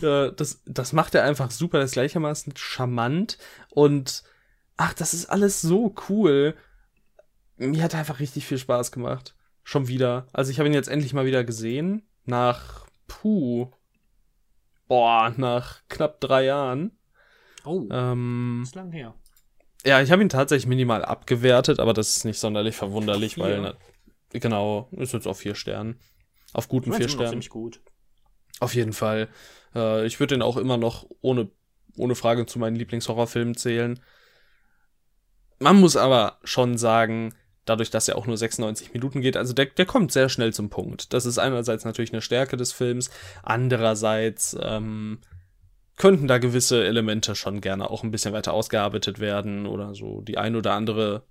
[0.02, 1.80] Das, das macht er einfach super.
[1.80, 3.38] Das ist gleichermaßen charmant
[3.69, 4.24] und
[4.76, 6.56] ach, das ist alles so cool.
[7.56, 9.36] Mir hat einfach richtig viel Spaß gemacht.
[9.63, 10.28] Schon wieder.
[10.34, 12.06] Also ich habe ihn jetzt endlich mal wieder gesehen.
[12.26, 13.72] Nach, puh,
[14.88, 16.91] boah, nach knapp drei Jahren.
[17.63, 19.15] Oh, Ähm, ist lang her.
[19.86, 23.43] ja, ich habe ihn tatsächlich minimal abgewertet, aber das ist nicht sonderlich verwunderlich, Vier.
[23.43, 23.74] weil, na,
[24.32, 26.00] genau, ist jetzt auf vier Sternen.
[26.54, 27.30] Auf guten Ich vier immer noch Sternen.
[27.32, 27.82] ziemlich gut.
[28.60, 29.30] Auf jeden Fall.
[29.76, 31.50] Äh, ich würde den auch immer noch ohne,
[31.98, 34.00] ohne Frage zu meinen Lieblingshorrorfilmen zählen.
[35.60, 37.34] Man muss aber schon sagen,
[37.66, 40.70] dadurch, dass er auch nur 96 Minuten geht, also der, der kommt sehr schnell zum
[40.70, 41.13] Punkt.
[41.13, 43.10] Das ist einerseits natürlich eine Stärke des Films,
[43.42, 45.20] andererseits ähm,
[45.98, 50.22] könnten da gewisse Elemente schon gerne auch ein bisschen weiter ausgearbeitet werden oder so.
[50.22, 51.24] Die ein oder andere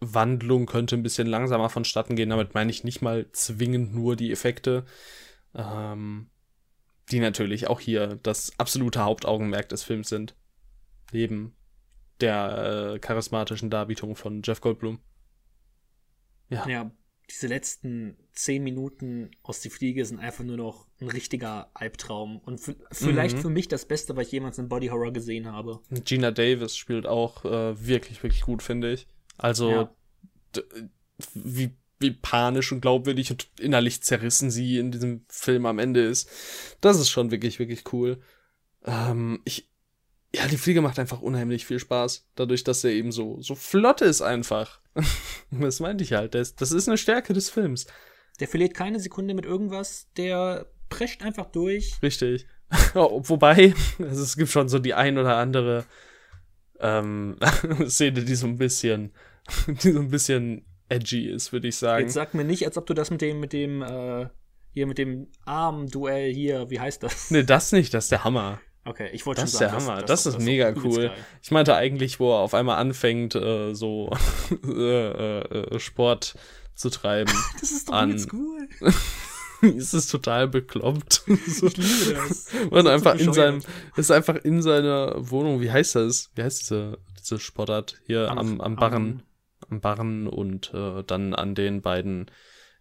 [0.00, 2.30] Wandlung könnte ein bisschen langsamer vonstatten gehen.
[2.30, 4.84] Damit meine ich nicht mal zwingend nur die Effekte.
[5.54, 6.30] Ähm,
[7.10, 10.36] die natürlich auch hier das absolute Hauptaugenmerk des Films sind.
[11.12, 11.54] Neben
[12.20, 15.00] der äh, charismatischen Darbietung von Jeff Goldblum.
[16.50, 16.68] Ja.
[16.68, 16.90] Ja,
[17.30, 22.38] diese letzten zehn Minuten aus die Fliege sind einfach nur noch ein richtiger Albtraum.
[22.38, 23.42] Und vielleicht Mhm.
[23.42, 25.80] für mich das Beste, was ich jemals in Body Horror gesehen habe.
[25.90, 29.06] Gina Davis spielt auch äh, wirklich, wirklich gut, finde ich.
[29.38, 29.90] Also, Ja.
[31.34, 31.70] wie,
[32.00, 36.30] wie panisch und glaubwürdig und innerlich zerrissen sie in diesem Film am Ende ist.
[36.80, 38.20] Das ist schon wirklich, wirklich cool.
[38.84, 39.68] Ähm, ich,
[40.34, 42.28] ja, die Fliege macht einfach unheimlich viel Spaß.
[42.34, 44.80] Dadurch, dass er eben so, so flott ist einfach.
[45.50, 46.34] das meinte ich halt.
[46.34, 47.86] Das, das ist eine Stärke des Films.
[48.38, 51.94] Der verliert keine Sekunde mit irgendwas, der prescht einfach durch.
[52.02, 52.46] Richtig.
[52.94, 55.84] Wobei, also es gibt schon so die ein oder andere
[56.78, 57.36] ähm,
[57.88, 59.12] Szene, die so ein bisschen,
[59.82, 62.04] die so ein bisschen edgy ist, würde ich sagen.
[62.04, 64.26] Jetzt sag mir nicht, als ob du das mit dem, mit dem, äh,
[64.72, 67.30] hier mit dem Armduell hier, wie heißt das?
[67.30, 68.60] Nee, das nicht, das ist der Hammer.
[68.84, 71.10] Okay, ich wollte Das schon ist sagen, der Hammer, das ist mega übelst cool.
[71.42, 74.10] Ich meinte eigentlich, wo er auf einmal anfängt, äh, so
[74.66, 76.36] äh, äh, Sport
[76.74, 77.32] zu treiben.
[77.60, 78.68] Das ist doch An- übelst cool.
[79.60, 81.24] ist es total bekloppt.
[81.48, 81.66] so.
[81.66, 82.46] Ich liebe das.
[82.70, 83.60] Und so einfach in seinem,
[83.96, 86.30] ist einfach in seiner Wohnung, wie heißt das?
[86.34, 87.96] Wie heißt diese, diese Sportart?
[88.06, 89.22] Hier Am- am, am Barren.
[89.70, 92.30] Am Barren und äh, dann an den beiden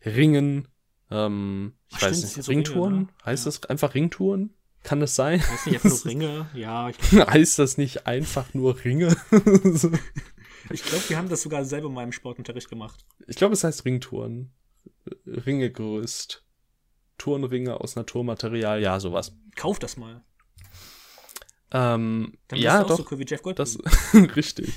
[0.06, 0.67] Ringen.
[1.10, 2.93] Ähm, ich Ach, weiß stimmt, nicht, Ringtouren?
[2.93, 3.26] Ringe, ne?
[3.26, 3.52] Heißt Ja.
[3.52, 4.54] das einfach Ringtouren?
[4.84, 5.41] Kann das sein?
[5.41, 6.50] Heißt nicht einfach nur Ringe?
[6.54, 9.15] Ja, ich, heißt das nicht einfach nur Ringe?
[10.69, 13.06] ich glaube, wir haben das sogar selber mal im Sportunterricht gemacht.
[13.28, 14.52] ich glaube, es heißt Ringtouren.
[15.26, 16.43] Ringe größt.
[17.17, 19.36] Turnringe aus Naturmaterial, ja, sowas.
[19.56, 20.23] Kauf das mal.
[21.71, 22.97] Ähm, Dann ja, doch.
[22.97, 23.65] so cool wie Jeff Goldblum.
[23.65, 24.73] Das richtig.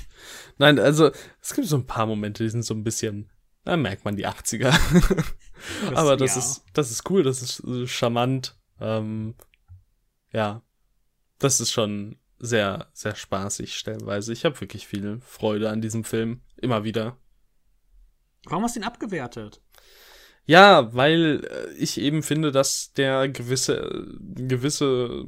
[0.57, 3.29] Nein, also es gibt so ein paar Momente, die sind so ein bisschen,
[3.63, 4.71] da merkt man die 80er.
[5.89, 6.39] Das- Aber das ja.
[6.41, 8.57] ist, das ist cool, das ist äh, charmant.
[8.79, 9.35] Ähm,
[10.33, 10.61] ja,
[11.39, 14.33] das ist schon sehr, sehr spaßig stellenweise.
[14.33, 16.41] Ich habe wirklich viel Freude an diesem Film.
[16.57, 17.17] Immer wieder.
[18.45, 19.61] Warum hast du ihn abgewertet?
[20.45, 25.23] Ja, weil äh, ich eben finde, dass der gewisse, äh, gewisse,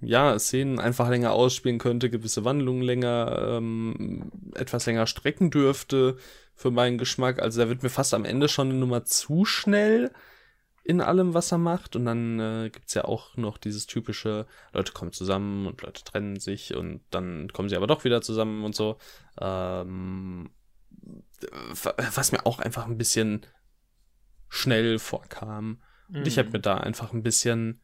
[0.00, 6.16] ja, Szenen einfach länger ausspielen könnte, gewisse Wandlungen länger, ähm, etwas länger strecken dürfte
[6.54, 7.40] für meinen Geschmack.
[7.40, 10.12] Also da wird mir fast am Ende schon eine Nummer zu schnell
[10.84, 11.96] in allem, was er macht.
[11.96, 16.38] Und dann äh, gibt's ja auch noch dieses typische, Leute kommen zusammen und Leute trennen
[16.40, 18.98] sich und dann kommen sie aber doch wieder zusammen und so.
[19.40, 20.50] Ähm,
[21.94, 23.46] was mir auch einfach ein bisschen
[24.48, 25.82] schnell vorkam.
[26.08, 26.40] Und ich Mhm.
[26.40, 27.82] habe mir da einfach ein bisschen,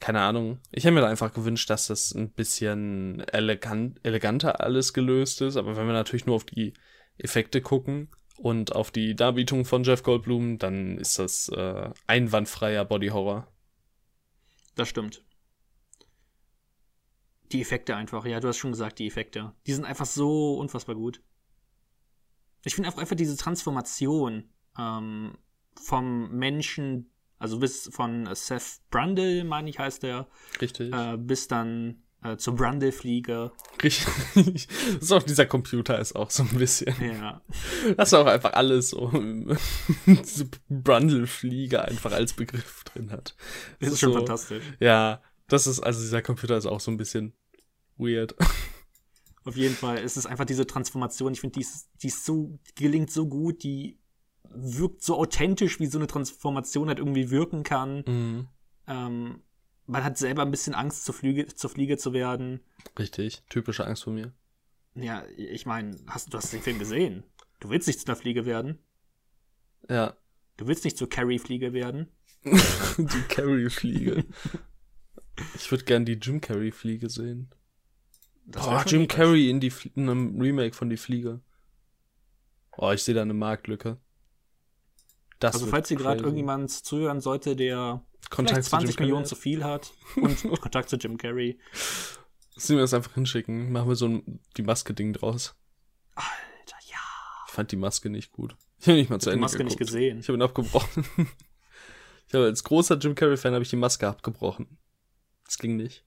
[0.00, 0.58] keine Ahnung.
[0.70, 5.56] Ich hätte mir da einfach gewünscht, dass das ein bisschen elegant, eleganter alles gelöst ist.
[5.56, 6.74] Aber wenn wir natürlich nur auf die
[7.16, 13.08] Effekte gucken und auf die Darbietung von Jeff Goldblum, dann ist das äh, einwandfreier Body
[13.08, 13.48] Horror.
[14.74, 15.24] Das stimmt.
[17.52, 19.52] Die Effekte einfach, ja, du hast schon gesagt, die Effekte.
[19.66, 21.22] Die sind einfach so unfassbar gut.
[22.64, 25.38] Ich finde einfach diese Transformation ähm,
[25.80, 27.10] vom Menschen,
[27.44, 30.26] also bis von Seth Brundle, meine ich, heißt der.
[30.62, 30.94] Richtig.
[30.94, 33.52] Äh, bis dann äh, zur Brundle-Fliege.
[33.82, 34.66] Richtig.
[34.94, 36.94] Das ist auch dieser Computer ist auch so ein bisschen.
[37.02, 37.42] Ja.
[37.98, 39.12] Dass er auch einfach alles so,
[40.22, 43.36] so Brundle-Fliege einfach als Begriff drin hat.
[43.78, 44.64] Das ist schon so, fantastisch.
[44.80, 47.34] Ja, das ist, also dieser Computer ist auch so ein bisschen
[47.98, 48.34] weird.
[49.44, 51.34] Auf jeden Fall ist es einfach diese Transformation.
[51.34, 53.98] Ich finde, die, ist, die ist so, die gelingt so gut, die
[54.56, 58.04] wirkt so authentisch, wie so eine Transformation halt irgendwie wirken kann.
[58.06, 58.48] Mhm.
[58.86, 59.42] Ähm,
[59.86, 62.60] man hat selber ein bisschen Angst, zur, Flüge, zur Fliege zu werden.
[62.98, 64.32] Richtig, typische Angst von mir.
[64.94, 67.24] Ja, ich meine, hast, du hast den Film gesehen.
[67.60, 68.78] Du willst nicht zu einer Fliege werden.
[69.88, 70.16] Ja.
[70.56, 72.08] Du willst nicht zur Carrie-Fliege werden.
[72.44, 74.24] die Carrie-Fliege.
[75.56, 77.50] ich würde gern die Jim Carrey-Fliege sehen.
[78.46, 81.40] Boah, Jim Carrey in, die, in einem Remake von Die Fliege.
[82.76, 83.98] Oh, ich sehe da eine Marktlücke.
[85.46, 89.92] Das also falls hier gerade irgendjemand zuhören sollte, der Kontakt 20 Millionen zu viel hat
[90.16, 91.58] und Kontakt zu Jim Carrey.
[92.56, 93.72] Sollen wir das einfach hinschicken?
[93.72, 95.56] Machen wir so ein, die Maske-Ding draus.
[96.14, 96.98] Alter, ja.
[97.46, 98.56] Ich fand die Maske nicht gut.
[98.78, 99.80] Ich habe nicht mal zu Ende die Maske geguckt.
[99.80, 100.20] nicht gesehen.
[100.20, 101.04] Ich habe ihn abgebrochen.
[102.28, 104.78] ich habe als großer Jim Carrey-Fan habe ich die Maske abgebrochen.
[105.44, 106.04] Das ging nicht.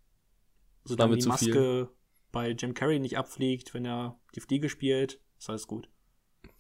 [0.86, 1.88] So also die Maske viel
[2.32, 5.90] bei Jim Carrey nicht abfliegt, wenn er die Fliege spielt, ist alles gut.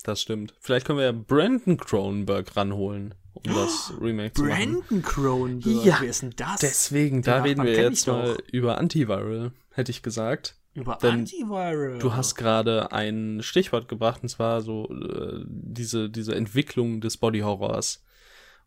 [0.04, 0.54] Das stimmt.
[0.60, 4.73] Vielleicht können wir ja Brandon Cronenberg ranholen, um das Remake zu machen.
[4.73, 5.86] Brandon Cronenberg?
[5.86, 6.60] Ja, wer ist denn das?
[6.60, 10.56] Deswegen, da reden wir jetzt mal über Antiviral, hätte ich gesagt.
[10.73, 11.97] Über Denn Antiviral.
[12.00, 17.39] Du hast gerade ein Stichwort gebracht, und zwar so äh, diese, diese Entwicklung des Body
[17.39, 18.04] Horrors.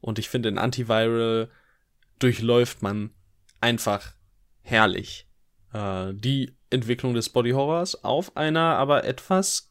[0.00, 1.50] Und ich finde, in Antiviral
[2.18, 3.10] durchläuft man
[3.60, 4.14] einfach
[4.62, 5.28] herrlich
[5.72, 9.69] äh, die Entwicklung des Body Horrors auf einer aber etwas,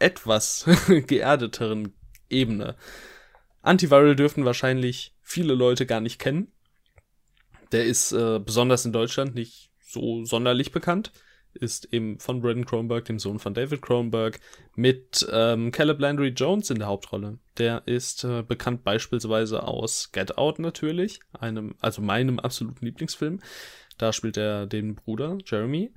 [0.00, 0.66] etwas
[1.06, 1.94] geerdeteren
[2.28, 2.76] Ebene.
[3.62, 6.52] Antiviral dürften wahrscheinlich viele Leute gar nicht kennen.
[7.72, 11.12] Der ist äh, besonders in Deutschland nicht so sonderlich bekannt.
[11.52, 14.38] Ist eben von Braden Cronenberg, dem Sohn von David Cronenberg,
[14.76, 17.38] mit ähm, Caleb Landry Jones in der Hauptrolle.
[17.58, 23.40] Der ist äh, bekannt beispielsweise aus Get Out natürlich, einem, also meinem absoluten Lieblingsfilm.
[23.98, 25.92] Da spielt er den Bruder, Jeremy.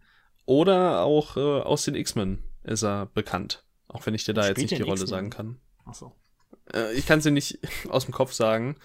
[0.45, 3.63] Oder auch äh, aus den X-Men ist er bekannt.
[3.93, 5.59] Auch wenn ich dir da jetzt nicht die Rolle sagen kann.
[5.85, 6.13] Ach so.
[6.73, 8.77] Äh, ich kann sie nicht aus dem Kopf sagen.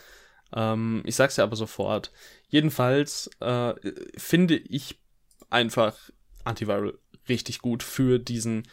[0.54, 2.12] Ähm, ich sag's ja aber sofort.
[2.48, 3.74] Jedenfalls äh,
[4.16, 5.00] finde ich
[5.50, 5.96] einfach
[6.44, 8.64] Antiviral richtig gut für diesen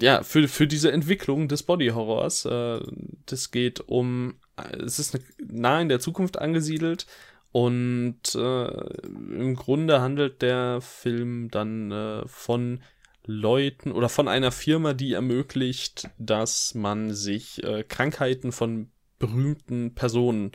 [0.00, 2.46] ja, für, für diese Entwicklung des Body Horrors.
[2.46, 2.80] Äh,
[3.26, 7.06] das geht um, es ist eine, nah in der Zukunft angesiedelt
[7.52, 12.80] und äh, im Grunde handelt der Film dann äh, von
[13.26, 20.52] Leuten oder von einer Firma, die ermöglicht, dass man sich äh, Krankheiten von berühmten Personen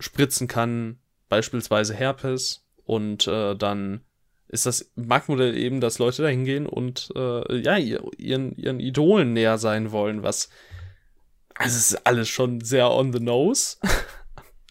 [0.00, 0.98] spritzen kann,
[1.28, 2.66] beispielsweise Herpes.
[2.84, 4.00] Und äh, dann
[4.48, 9.58] ist das Marktmodell eben, dass Leute da hingehen und äh, ja, ihren, ihren Idolen näher
[9.58, 10.48] sein wollen, was
[11.58, 13.76] also es ist alles schon sehr on the nose.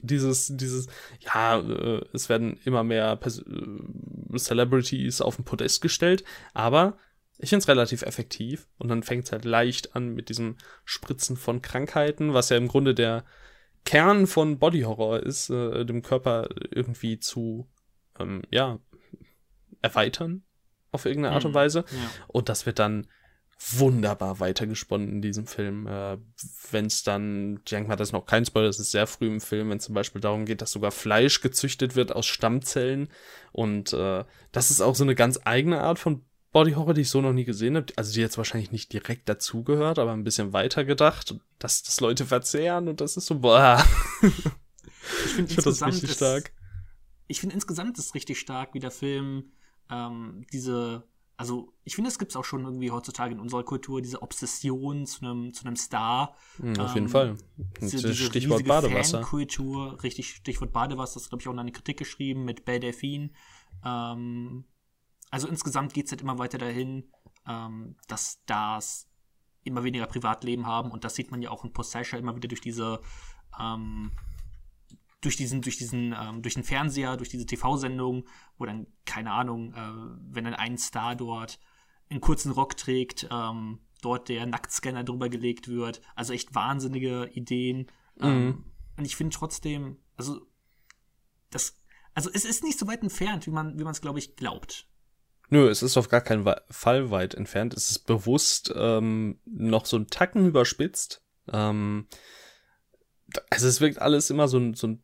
[0.01, 0.87] dieses, dieses,
[1.19, 6.97] ja, äh, es werden immer mehr Pers äh, Celebrities auf den Podest gestellt, aber
[7.39, 11.37] ich finde es relativ effektiv und dann fängt es halt leicht an mit diesem Spritzen
[11.37, 13.25] von Krankheiten, was ja im Grunde der
[13.85, 17.69] Kern von Body Horror ist, äh, dem Körper irgendwie zu,
[18.19, 18.79] ähm, ja,
[19.81, 20.43] erweitern
[20.91, 21.55] auf irgendeine Art und mhm.
[21.55, 21.85] Weise.
[21.91, 22.09] Ja.
[22.27, 23.07] Und das wird dann
[23.59, 25.87] wunderbar weitergesponnen in diesem Film.
[25.87, 26.17] Äh,
[26.71, 29.27] wenn es dann, ich denke mal, das ist noch kein Spoiler, das ist sehr früh
[29.27, 33.09] im Film, wenn es zum Beispiel darum geht, dass sogar Fleisch gezüchtet wird aus Stammzellen.
[33.51, 37.09] Und äh, das ist auch so eine ganz eigene Art von Body Horror, die ich
[37.09, 37.91] so noch nie gesehen habe.
[37.95, 42.25] Also die jetzt wahrscheinlich nicht direkt dazugehört, aber ein bisschen weiter gedacht, dass das Leute
[42.25, 43.83] verzehren und das ist so, boah.
[44.21, 46.51] Ich finde find das richtig ist, stark.
[47.27, 49.51] Ich finde insgesamt ist richtig stark, wie der Film
[49.89, 51.03] ähm, diese
[51.37, 55.05] also ich finde, es gibt es auch schon irgendwie heutzutage in unserer Kultur, diese Obsession
[55.05, 56.35] zu einem, zu einem Star.
[56.57, 57.37] Mhm, auf ähm, jeden Fall.
[57.79, 59.21] Diese, diese Stichwort Badewasser.
[59.21, 63.29] Kultur, richtig, Stichwort Badewasser, das glaube ich auch in eine Kritik geschrieben mit Belle Delphine.
[63.85, 64.65] Ähm,
[65.29, 67.11] also insgesamt geht es halt immer weiter dahin,
[67.47, 69.07] ähm, dass Stars
[69.63, 72.61] immer weniger Privatleben haben und das sieht man ja auch in Possession immer wieder durch
[72.61, 72.99] diese
[73.59, 74.11] ähm,
[75.21, 78.27] durch diesen, durch diesen, ähm, durch den Fernseher, durch diese TV-Sendung,
[78.57, 81.59] wo dann, keine Ahnung, äh, wenn dann ein Star dort
[82.09, 86.01] einen kurzen Rock trägt, ähm, dort der Nacktscanner drüber gelegt wird.
[86.15, 87.87] Also echt wahnsinnige Ideen.
[88.19, 88.63] Ähm, mhm.
[88.97, 90.41] und ich finde trotzdem, also
[91.51, 91.79] das,
[92.13, 94.87] also es ist nicht so weit entfernt, wie man, wie man es, glaube ich, glaubt.
[95.49, 97.73] Nö, es ist auf gar keinen Fall weit entfernt.
[97.73, 101.23] Es ist bewusst ähm, noch so ein Tacken überspitzt.
[101.51, 102.07] Ähm,
[103.49, 104.97] also es wirkt alles immer so, so,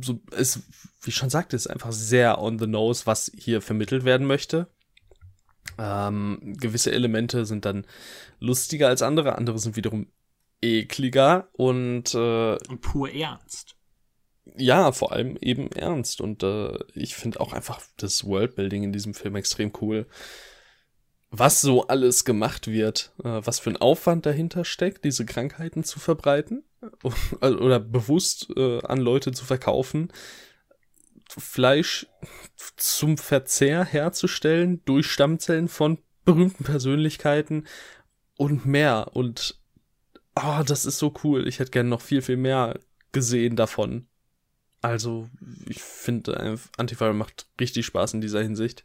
[0.00, 0.62] so es,
[1.02, 4.68] wie ich schon sagte, ist einfach sehr on the nose, was hier vermittelt werden möchte.
[5.78, 7.86] Ähm, gewisse Elemente sind dann
[8.38, 10.06] lustiger als andere, andere sind wiederum
[10.62, 13.76] ekliger und, äh, und pur ernst.
[14.56, 16.20] Ja, vor allem eben ernst.
[16.20, 20.06] Und äh, ich finde auch einfach das Worldbuilding in diesem Film extrem cool.
[21.30, 25.98] Was so alles gemacht wird, äh, was für ein Aufwand dahinter steckt, diese Krankheiten zu
[25.98, 26.62] verbreiten
[27.40, 30.12] oder bewusst äh, an Leute zu verkaufen,
[31.28, 32.06] Fleisch
[32.76, 37.66] zum Verzehr herzustellen durch Stammzellen von berühmten Persönlichkeiten
[38.36, 39.10] und mehr.
[39.14, 39.58] Und
[40.36, 41.48] oh, das ist so cool.
[41.48, 42.78] Ich hätte gerne noch viel, viel mehr
[43.12, 44.06] gesehen davon.
[44.80, 45.30] Also,
[45.66, 48.84] ich finde, Antiviral macht richtig Spaß in dieser Hinsicht.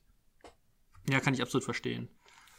[1.09, 2.07] Ja, kann ich absolut verstehen.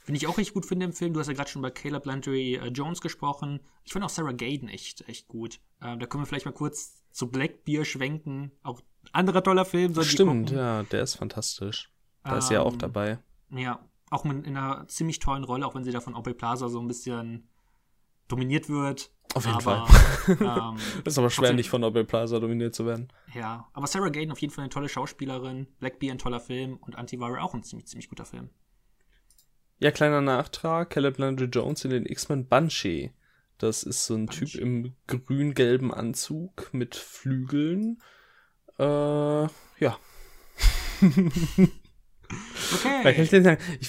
[0.02, 1.12] Finde ich auch richtig gut finde im Film.
[1.12, 3.60] Du hast ja gerade schon bei Caleb Landry äh, Jones gesprochen.
[3.84, 5.60] Ich finde auch Sarah Gaden echt, echt gut.
[5.80, 8.50] Äh, da können wir vielleicht mal kurz zu Blackbeer schwenken.
[8.62, 8.80] Auch
[9.12, 10.00] anderer toller Film.
[10.02, 11.90] Stimmt, ja, der ist fantastisch.
[12.24, 13.18] Da ähm, ist sie ja auch ähm, dabei.
[13.50, 16.80] Ja, auch in einer ziemlich tollen Rolle, auch wenn sie da von Opel Plaza so
[16.80, 17.48] ein bisschen
[18.28, 19.10] dominiert wird.
[19.34, 20.36] Auf jeden aber, Fall.
[20.40, 23.12] ähm, ist aber schwer, nicht von Opel Plaza dominiert zu werden.
[23.34, 25.68] Ja, aber Sarah Gaden auf jeden Fall eine tolle Schauspielerin.
[25.78, 28.50] Blackbeer ein toller Film und Antiviral auch ein ziemlich, ziemlich guter Film.
[29.80, 30.90] Ja, kleiner Nachtrag.
[30.90, 33.12] Caleb Landry Jones in den X-Men Banshee.
[33.56, 34.44] Das ist so ein Banshee.
[34.44, 38.00] Typ im grün-gelben Anzug mit Flügeln.
[38.78, 39.98] Äh, ja.
[41.00, 41.30] Okay.
[43.02, 43.32] Ich,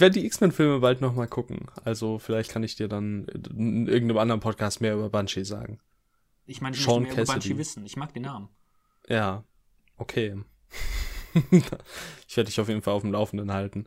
[0.01, 1.67] werde die X-Men-Filme bald nochmal gucken.
[1.83, 5.79] Also vielleicht kann ich dir dann in irgendeinem anderen Podcast mehr über Banshee sagen.
[6.47, 7.49] Ich meine, ich Sean möchte mehr Cassidy.
[7.49, 7.85] über Banshee wissen.
[7.85, 8.49] Ich mag den Namen.
[9.07, 9.43] Ja,
[9.97, 10.37] okay.
[11.51, 13.85] ich werde dich auf jeden Fall auf dem Laufenden halten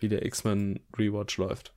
[0.00, 1.74] wie der X-Men Rewatch läuft.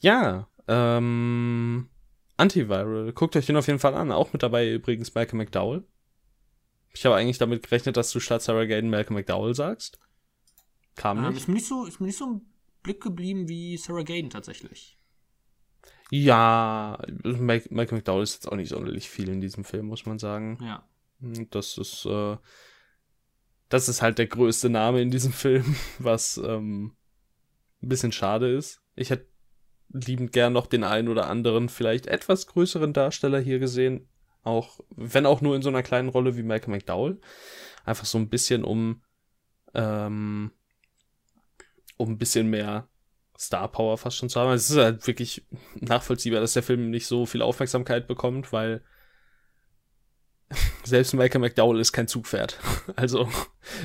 [0.00, 1.88] Ja, ähm,
[2.36, 4.12] Antiviral, guckt euch den auf jeden Fall an.
[4.12, 5.84] Auch mit dabei übrigens Malcolm McDowell.
[6.92, 9.98] Ich habe eigentlich damit gerechnet, dass du statt Sarah Gaden Malcolm McDowell sagst.
[10.96, 11.38] Kam ähm, nicht.
[11.38, 12.40] Ist mir nicht so, ist mir nicht so im
[12.82, 14.96] Blick geblieben wie Sarah Gaden tatsächlich.
[16.10, 20.58] Ja, Malcolm McDowell ist jetzt auch nicht sonderlich viel in diesem Film, muss man sagen.
[20.60, 20.84] Ja.
[21.50, 22.36] Das ist, äh,
[23.70, 26.96] das ist halt der größte Name in diesem Film, was ähm,
[27.82, 28.82] ein bisschen schade ist.
[28.94, 29.26] Ich hätte
[29.88, 34.08] liebend gern noch den einen oder anderen, vielleicht etwas größeren Darsteller hier gesehen.
[34.42, 37.20] Auch, wenn auch nur in so einer kleinen Rolle wie Malcolm McDowell.
[37.84, 39.02] Einfach so ein bisschen um,
[39.74, 40.52] ähm,
[41.96, 42.88] um ein bisschen mehr
[43.38, 44.52] Star Power fast schon zu haben.
[44.52, 48.82] Es ist halt wirklich nachvollziehbar, dass der Film nicht so viel Aufmerksamkeit bekommt, weil
[50.84, 52.58] selbst Malcolm McDowell ist kein Zugpferd.
[52.96, 53.28] Also,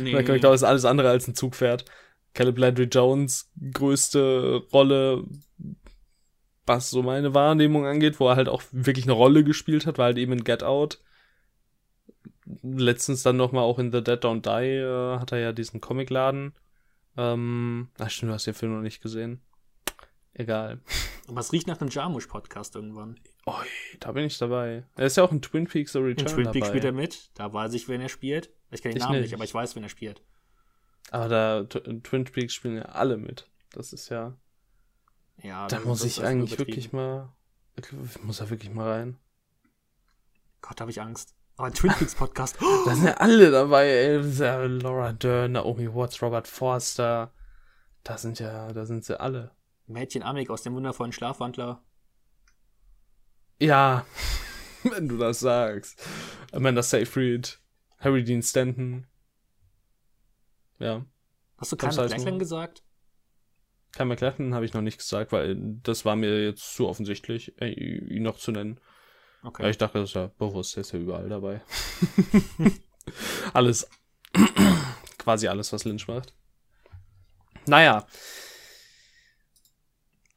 [0.01, 0.13] nee.
[0.13, 1.86] Malcolm McDowell ist alles andere als ein Zugpferd.
[2.34, 5.23] Caleb Landry Jones, größte Rolle,
[6.65, 10.06] was so meine Wahrnehmung angeht, wo er halt auch wirklich eine Rolle gespielt hat, war
[10.06, 10.99] halt eben in Get Out.
[12.62, 16.54] Letztens dann nochmal auch in The Dead Don't Die äh, hat er ja diesen Comicladen.
[17.17, 19.41] Ähm, ach stimmt, du hast den Film noch nicht gesehen.
[20.34, 20.82] Egal.
[21.28, 23.19] Aber es riecht nach einem Jarmusch-Podcast irgendwann.
[23.47, 23.65] Oi,
[23.99, 24.86] da bin ich dabei.
[24.95, 27.29] Er ist ja auch in Twin Peaks The Return In Twin Peaks spielt er mit.
[27.36, 28.49] Da weiß ich, wen er spielt.
[28.71, 29.25] Ich kenne den ich Namen nicht.
[29.25, 30.23] nicht, aber ich weiß, wen er spielt.
[31.12, 33.47] Aber da in Twin Peaks spielen ja alle mit.
[33.71, 34.36] Das ist ja.
[35.43, 37.34] Ja, da muss ich eigentlich wirklich mal.
[37.75, 39.19] Ich muss da wirklich mal rein.
[40.62, 41.36] Gott, habe ich Angst.
[41.58, 42.58] Aber ein Twin Peaks Podcast.
[42.86, 44.17] da sind ja alle dabei, ey.
[44.67, 47.31] Laura Dern, Naomi Watts, Robert Forster.
[48.03, 49.51] Da sind ja, da sind sie alle.
[49.86, 51.84] Mädchen Amik aus dem wundervollen Schlafwandler.
[53.59, 54.05] Ja,
[54.84, 56.01] wenn du das sagst.
[56.51, 57.59] Amanda Seyfried,
[57.99, 59.07] Harry Dean Stanton.
[60.80, 61.05] Ja.
[61.57, 62.84] Hast du Kyle McLachlan gesagt?
[63.93, 67.69] Kyle McLachlan habe ich noch nicht gesagt, weil das war mir jetzt zu offensichtlich, äh,
[67.69, 68.80] ihn noch zu nennen.
[69.41, 69.63] Okay.
[69.63, 71.61] Ja, ich dachte, das ist ja bewusst, der ist ja überall dabei.
[73.53, 73.89] alles,
[75.17, 76.34] quasi alles, was Lynch macht.
[77.67, 78.05] Naja.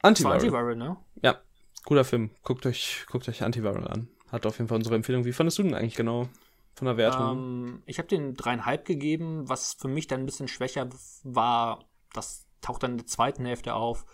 [0.03, 0.35] Antiviral.
[0.35, 0.97] Antiviral, ne?
[1.23, 1.43] Ja,
[1.89, 2.29] Guter Film.
[2.43, 4.09] Guckt euch, guckt euch Antiviral an.
[4.31, 5.25] Hat auf jeden Fall unsere Empfehlung.
[5.25, 6.29] Wie fandest du den eigentlich genau
[6.75, 7.39] von der Wertung?
[7.39, 9.49] Ähm, ich habe den dreieinhalb gegeben.
[9.49, 10.87] Was für mich dann ein bisschen schwächer
[11.23, 14.05] war, das taucht dann in der zweiten Hälfte auf.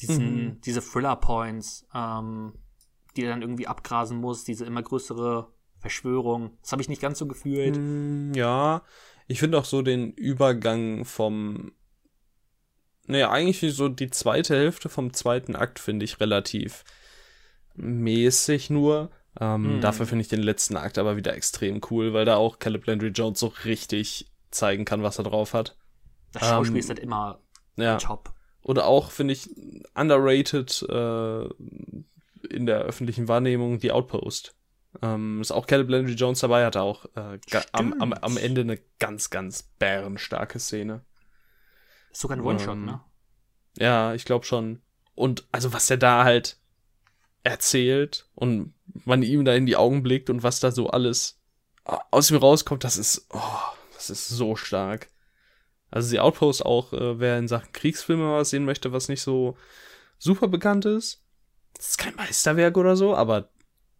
[0.00, 0.60] Diesen, mhm.
[0.62, 2.54] Diese Thriller-Points, ähm,
[3.16, 6.58] die er dann irgendwie abgrasen muss, diese immer größere Verschwörung.
[6.62, 7.76] Das habe ich nicht ganz so gefühlt.
[7.76, 8.82] Mm, ja,
[9.28, 11.74] ich finde auch so den Übergang vom.
[13.06, 16.82] Naja, eigentlich so die zweite Hälfte vom zweiten Akt finde ich relativ
[17.74, 19.10] mäßig nur.
[19.40, 19.80] Ähm, mm.
[19.80, 23.08] Dafür finde ich den letzten Akt aber wieder extrem cool, weil da auch Caleb Landry
[23.08, 25.76] Jones so richtig zeigen kann, was er drauf hat.
[26.32, 27.40] Das Schauspiel ähm, ist halt immer
[27.76, 27.96] ja.
[27.96, 28.32] top.
[28.62, 29.50] Oder auch, finde ich,
[29.94, 31.44] underrated äh,
[32.48, 34.54] in der öffentlichen Wahrnehmung die Outpost.
[35.02, 37.38] Ähm, ist auch Caleb Landry Jones dabei, hat auch äh,
[37.72, 41.04] am, am, am, Ende eine ganz, ganz bärenstarke Szene.
[42.12, 43.00] Ist sogar ein One-Shot, ähm, ne?
[43.76, 44.80] Ja, ich glaube schon.
[45.14, 46.58] Und also was der da halt
[47.44, 48.74] erzählt und
[49.04, 51.38] man ihm da in die Augen blickt und was da so alles
[52.10, 53.40] aus ihm rauskommt, das ist, oh,
[53.94, 55.08] das ist so stark.
[55.90, 59.56] Also die Outpost auch, äh, wer in Sachen Kriegsfilme was sehen möchte, was nicht so
[60.18, 61.22] super bekannt ist.
[61.74, 63.50] Das ist kein Meisterwerk oder so, aber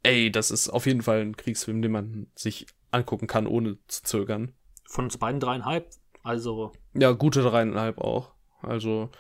[0.03, 4.03] ey, das ist auf jeden Fall ein Kriegsfilm, den man sich angucken kann, ohne zu
[4.03, 4.55] zögern.
[4.89, 5.91] Von uns beiden dreieinhalb,
[6.23, 6.73] also.
[6.95, 8.33] Ja, gute dreieinhalb auch.
[8.63, 9.11] Also,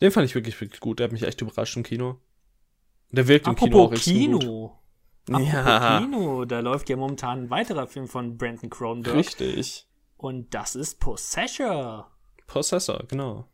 [0.00, 0.98] den fand ich wirklich, wirklich gut.
[0.98, 2.18] Der hat mich echt überrascht im Kino.
[3.12, 4.38] Der wirkt im Kino auch Kino.
[4.38, 5.34] Gut.
[5.34, 6.00] Apropos ja.
[6.00, 9.16] Kino, da läuft ja momentan ein weiterer Film von Brandon Cronenberg.
[9.16, 9.86] Richtig.
[10.16, 12.10] Und das ist Possessor.
[12.46, 13.46] Possessor, genau.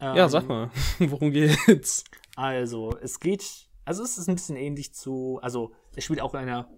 [0.00, 2.04] Ähm, ja, sag mal, worum geht's?
[2.36, 6.40] Also, es geht, also es ist ein bisschen ähnlich zu, also es spielt auch in
[6.40, 6.68] einer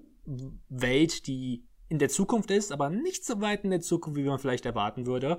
[0.68, 4.38] Welt, die in der Zukunft ist, aber nicht so weit in der Zukunft, wie man
[4.38, 5.38] vielleicht erwarten würde.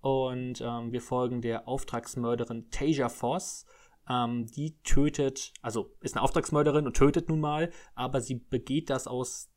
[0.00, 3.66] Und ähm, wir folgen der Auftragsmörderin Tasia Voss.
[4.08, 9.06] Ähm, die tötet, also ist eine Auftragsmörderin und tötet nun mal, aber sie begeht das
[9.06, 9.50] aus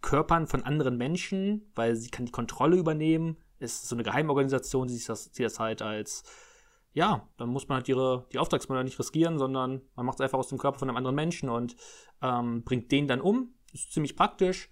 [0.00, 3.36] Körpern von anderen Menschen, weil sie kann die Kontrolle übernehmen.
[3.58, 6.22] Ist so eine Geheimorganisation, die sieht das, sieht das halt als,
[6.92, 10.38] ja, dann muss man halt ihre, die Auftragsmörder nicht riskieren, sondern man macht es einfach
[10.38, 11.74] aus dem Körper von einem anderen Menschen und
[12.22, 13.54] ähm, bringt den dann um.
[13.72, 14.70] Ist ziemlich praktisch.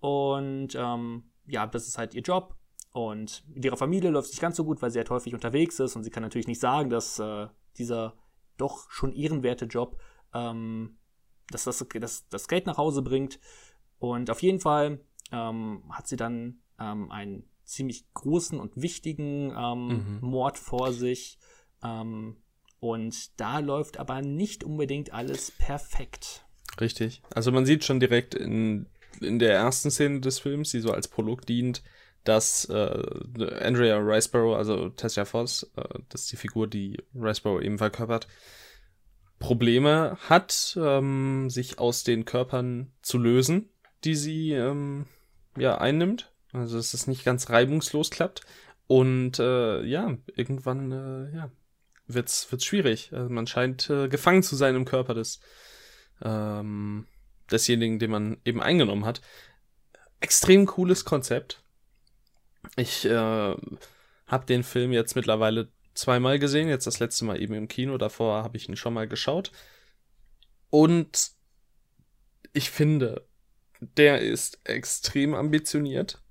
[0.00, 2.54] Und ähm, ja, das ist halt ihr Job.
[2.92, 5.78] Und mit ihrer Familie läuft es nicht ganz so gut, weil sie halt häufig unterwegs
[5.78, 7.46] ist und sie kann natürlich nicht sagen, dass äh,
[7.80, 8.14] dieser
[8.56, 10.00] doch schon ehrenwerte Job,
[10.34, 10.98] ähm,
[11.48, 13.40] dass das, das, das Geld nach Hause bringt.
[13.98, 15.00] Und auf jeden Fall
[15.32, 20.18] ähm, hat sie dann ähm, einen ziemlich großen und wichtigen ähm, mhm.
[20.20, 21.38] Mord vor sich.
[21.82, 22.36] Ähm,
[22.80, 26.44] und da läuft aber nicht unbedingt alles perfekt.
[26.80, 27.22] Richtig.
[27.34, 28.86] Also man sieht schon direkt in,
[29.20, 31.82] in der ersten Szene des Films, die so als Prolog dient,
[32.24, 33.04] dass äh,
[33.60, 38.28] Andrea Riceborough, also Tessia Voss, äh, das ist die Figur, die Riceborough eben verkörpert,
[39.38, 43.70] Probleme hat, ähm, sich aus den Körpern zu lösen
[44.04, 45.06] die sie ähm,
[45.56, 46.32] ja einnimmt.
[46.52, 48.42] Also dass es nicht ganz reibungslos klappt.
[48.86, 51.50] Und äh, ja, irgendwann äh, ja,
[52.06, 53.12] wird's, wird's schwierig.
[53.12, 55.40] Also man scheint äh, gefangen zu sein im Körper des
[56.22, 57.06] ähm,
[57.50, 59.20] desjenigen, den man eben eingenommen hat.
[60.18, 61.62] Extrem cooles Konzept.
[62.76, 63.54] Ich äh,
[64.26, 68.42] habe den Film jetzt mittlerweile zweimal gesehen, jetzt das letzte Mal eben im Kino, davor
[68.42, 69.50] habe ich ihn schon mal geschaut.
[70.70, 71.32] Und
[72.52, 73.26] ich finde,
[73.80, 76.22] der ist extrem ambitioniert,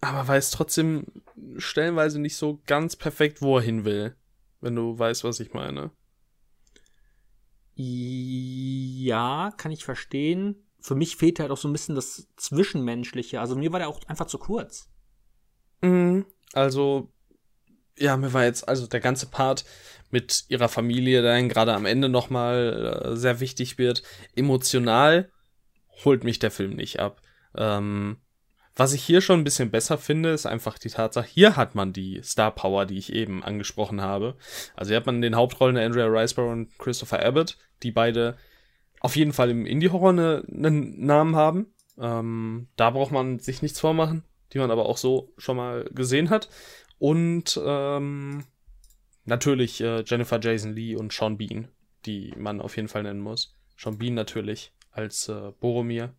[0.00, 1.06] aber weiß trotzdem
[1.56, 4.16] stellenweise nicht so ganz perfekt, wo er hin will,
[4.60, 5.90] wenn du weißt, was ich meine.
[7.74, 10.67] Ja, kann ich verstehen.
[10.80, 13.40] Für mich fehlt halt auch so ein bisschen das Zwischenmenschliche.
[13.40, 14.88] Also mir war der auch einfach zu kurz.
[15.82, 16.26] Mhm.
[16.52, 17.12] Also,
[17.96, 19.64] ja, mir war jetzt, also der ganze Part
[20.10, 24.02] mit ihrer Familie, der gerade am Ende nochmal äh, sehr wichtig wird,
[24.34, 25.30] emotional
[26.04, 27.20] holt mich der Film nicht ab.
[27.56, 28.18] Ähm,
[28.78, 31.92] was ich hier schon ein bisschen besser finde, ist einfach die Tatsache, hier hat man
[31.92, 34.36] die Star Power, die ich eben angesprochen habe.
[34.76, 38.36] Also hier hat man den Hauptrollen Andrea Riseborough und Christopher Abbott, die beide
[39.00, 41.66] auf jeden Fall im Indie-Horror einen ne Namen haben.
[41.98, 46.30] Ähm, da braucht man sich nichts vormachen, die man aber auch so schon mal gesehen
[46.30, 46.48] hat.
[46.98, 48.44] Und ähm,
[49.24, 51.68] natürlich äh, Jennifer Jason Lee und Sean Bean,
[52.06, 53.54] die man auf jeden Fall nennen muss.
[53.76, 56.14] Sean Bean natürlich als äh, Boromir.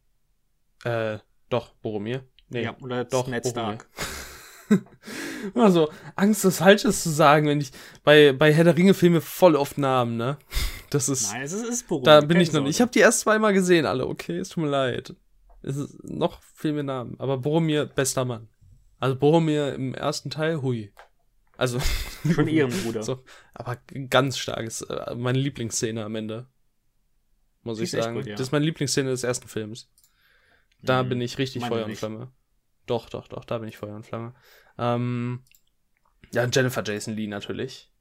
[0.84, 1.20] Äh,
[1.50, 2.24] doch, Boromir.
[2.50, 3.88] Nee, ja, oder doch, Ned Stark.
[5.54, 7.72] also, Angst, das Falsches zu sagen, wenn ich
[8.04, 10.38] bei, bei Herr der Ringe-Filme voll oft Namen, ne?
[10.90, 11.32] Das ist.
[11.32, 12.06] Nein, es ist, ist Boromir.
[12.06, 12.76] Da bin ich noch nicht.
[12.76, 14.08] Ich habe die erst zweimal gesehen, alle.
[14.08, 15.16] Okay, es tut mir leid.
[15.62, 17.16] Es ist noch viel mehr Namen.
[17.20, 18.48] Aber Boromir, bester Mann.
[19.00, 20.92] Also Boromir im ersten Teil, hui.
[21.58, 21.80] Also.
[22.34, 23.04] Schon Ehrenbruder.
[23.04, 23.24] So,
[23.54, 23.78] aber
[24.10, 26.48] ganz starkes, äh, meine Lieblingsszene am Ende
[27.64, 28.16] muss ich sagen.
[28.16, 28.34] Gut, ja.
[28.34, 29.90] Das ist meine Lieblingsszene des ersten Films.
[30.82, 32.32] Da hm, bin ich richtig Feuer und Flamme.
[32.86, 34.34] Doch, doch, doch, da bin ich Feuer und Flamme.
[34.80, 35.44] Ähm,
[36.34, 37.92] ja, Jennifer Jason Lee natürlich.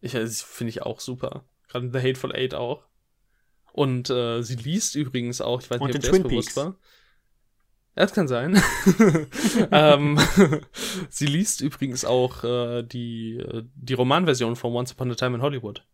[0.00, 1.44] Ich, finde ich auch super.
[1.68, 2.84] Gerade The Hateful Eight auch.
[3.72, 6.56] Und äh, sie liest übrigens auch, ich weiß Und nicht, ob das Twin bewusst Peaks.
[6.56, 6.76] war.
[7.96, 8.62] Ja, Das kann sein.
[9.72, 10.18] ähm,
[11.10, 15.42] sie liest übrigens auch äh, die, äh, die Romanversion von Once Upon a Time in
[15.42, 15.84] Hollywood.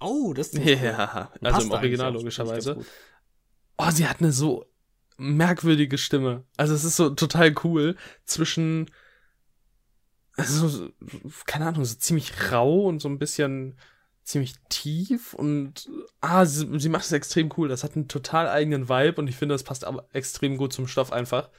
[0.00, 0.78] Oh, das ist cool.
[0.82, 2.78] Ja, Und also im Original logischerweise.
[3.76, 4.66] Oh, sie hat eine so
[5.16, 6.44] merkwürdige Stimme.
[6.56, 8.90] Also es ist so total cool zwischen,
[10.36, 10.88] also so,
[11.46, 13.78] keine Ahnung, so ziemlich rau und so ein bisschen
[14.24, 15.88] ziemlich tief und
[16.20, 17.68] ah, sie, sie macht es extrem cool.
[17.68, 20.86] Das hat einen total eigenen Vibe und ich finde, das passt aber extrem gut zum
[20.86, 21.50] Stoff einfach.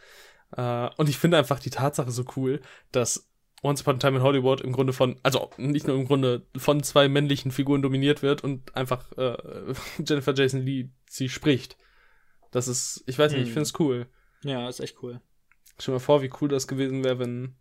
[0.58, 2.62] Äh, und ich finde einfach die Tatsache so cool,
[2.92, 3.30] dass
[3.64, 6.84] Once Upon a Time in Hollywood im Grunde von, also nicht nur im Grunde von
[6.84, 9.74] zwei männlichen Figuren dominiert wird und einfach äh,
[10.06, 11.78] Jennifer Jason Lee sie spricht.
[12.52, 13.54] Das ist, ich weiß nicht, ich Hm.
[13.54, 14.08] finde es cool.
[14.44, 14.50] cool.
[14.52, 15.22] Ja, ist echt cool.
[15.78, 17.56] Stell dir mal vor, wie cool das gewesen wäre, wenn,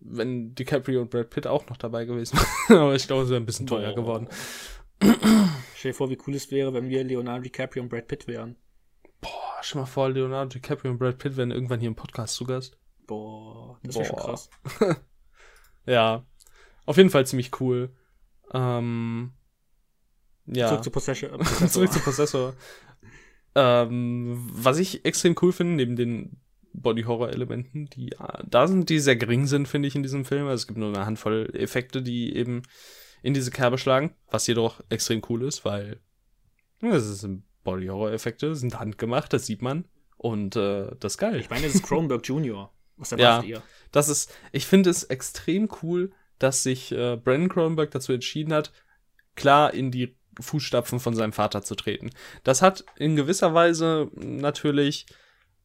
[0.00, 2.80] wenn DiCaprio und Brad Pitt auch noch dabei gewesen wären.
[2.82, 4.02] Aber ich glaube, es wäre ein bisschen teuer Boah.
[4.02, 4.28] geworden.
[5.74, 8.56] Stell dir vor, wie cool es wäre, wenn wir Leonardo DiCaprio und Brad Pitt wären.
[9.20, 12.44] Boah, stell mal vor, Leonardo DiCaprio und Brad Pitt wären irgendwann hier im Podcast zu
[12.44, 12.78] Gast.
[13.06, 14.50] Boah, das wäre schon krass.
[15.86, 16.26] Ja,
[16.84, 17.90] auf jeden Fall ziemlich cool.
[18.52, 19.32] Ähm,
[20.46, 20.68] ja.
[20.68, 21.44] Zurück zu Possession.
[21.68, 22.54] Zurück zu Possessor.
[23.54, 26.40] ähm, was ich extrem cool finde, neben den
[26.80, 30.46] Body-Horror-Elementen, die äh, da sind, die sehr gering sind, finde ich, in diesem Film.
[30.46, 32.62] Also es gibt nur eine Handvoll Effekte, die eben
[33.22, 36.00] in diese Kerbe schlagen, was jedoch extrem cool ist, weil
[36.82, 39.86] ja, das sind Body-Horror-Effekte, sind handgemacht, das sieht man.
[40.18, 41.36] Und äh, das ist geil.
[41.40, 42.70] Ich meine, das ist Kronberg Jr.
[42.96, 43.16] Was Ja.
[43.18, 43.62] erwartet ihr?
[43.92, 48.72] Das ist, ich finde es extrem cool, dass sich äh, Brandon Cronenberg dazu entschieden hat,
[49.34, 52.10] klar in die Fußstapfen von seinem Vater zu treten.
[52.44, 55.06] Das hat in gewisser Weise natürlich,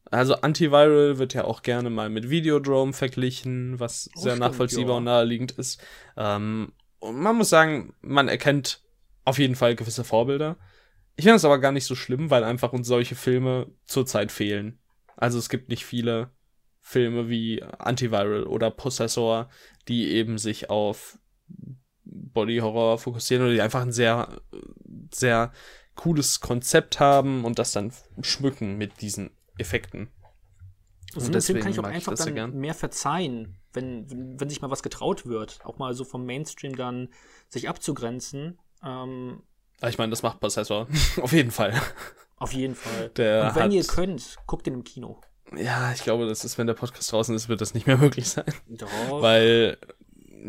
[0.10, 4.92] also Antiviral wird ja auch gerne mal mit Videodrome verglichen, was Oh, sehr stimmt, nachvollziehbar
[4.92, 4.98] ja.
[4.98, 5.82] und naheliegend ist.
[6.18, 8.84] Ähm, und man muss sagen, man erkennt
[9.24, 10.58] auf jeden Fall gewisse Vorbilder.
[11.16, 14.80] Ich finde es aber gar nicht so schlimm, weil einfach uns solche Filme zurzeit fehlen.
[15.16, 16.32] Also es gibt nicht viele
[16.80, 19.50] Filme wie Antiviral oder Possessor,
[19.88, 21.20] die eben sich auf
[22.04, 24.42] Body Horror fokussieren oder die einfach ein sehr,
[25.14, 25.52] sehr
[25.96, 29.32] cooles Konzept haben und das dann schmücken mit diesen
[29.62, 30.10] Effekten.
[31.14, 32.60] Und Film deswegen kann ich auch mag ich einfach das sehr dann gern.
[32.60, 36.76] mehr verzeihen, wenn, wenn, wenn sich mal was getraut wird, auch mal so vom Mainstream
[36.76, 37.10] dann
[37.50, 38.60] sich abzugrenzen.
[38.84, 39.44] Ähm,
[39.80, 40.88] Aber ich meine, das macht Possessor.
[41.22, 41.74] auf jeden Fall.
[42.38, 43.10] auf jeden Fall.
[43.10, 45.20] Der Und wenn hat, ihr könnt, guckt ihn im Kino.
[45.56, 48.30] Ja, ich glaube, das ist, wenn der Podcast draußen ist, wird das nicht mehr möglich
[48.30, 48.54] sein.
[48.68, 49.22] Doch.
[49.22, 49.78] Weil,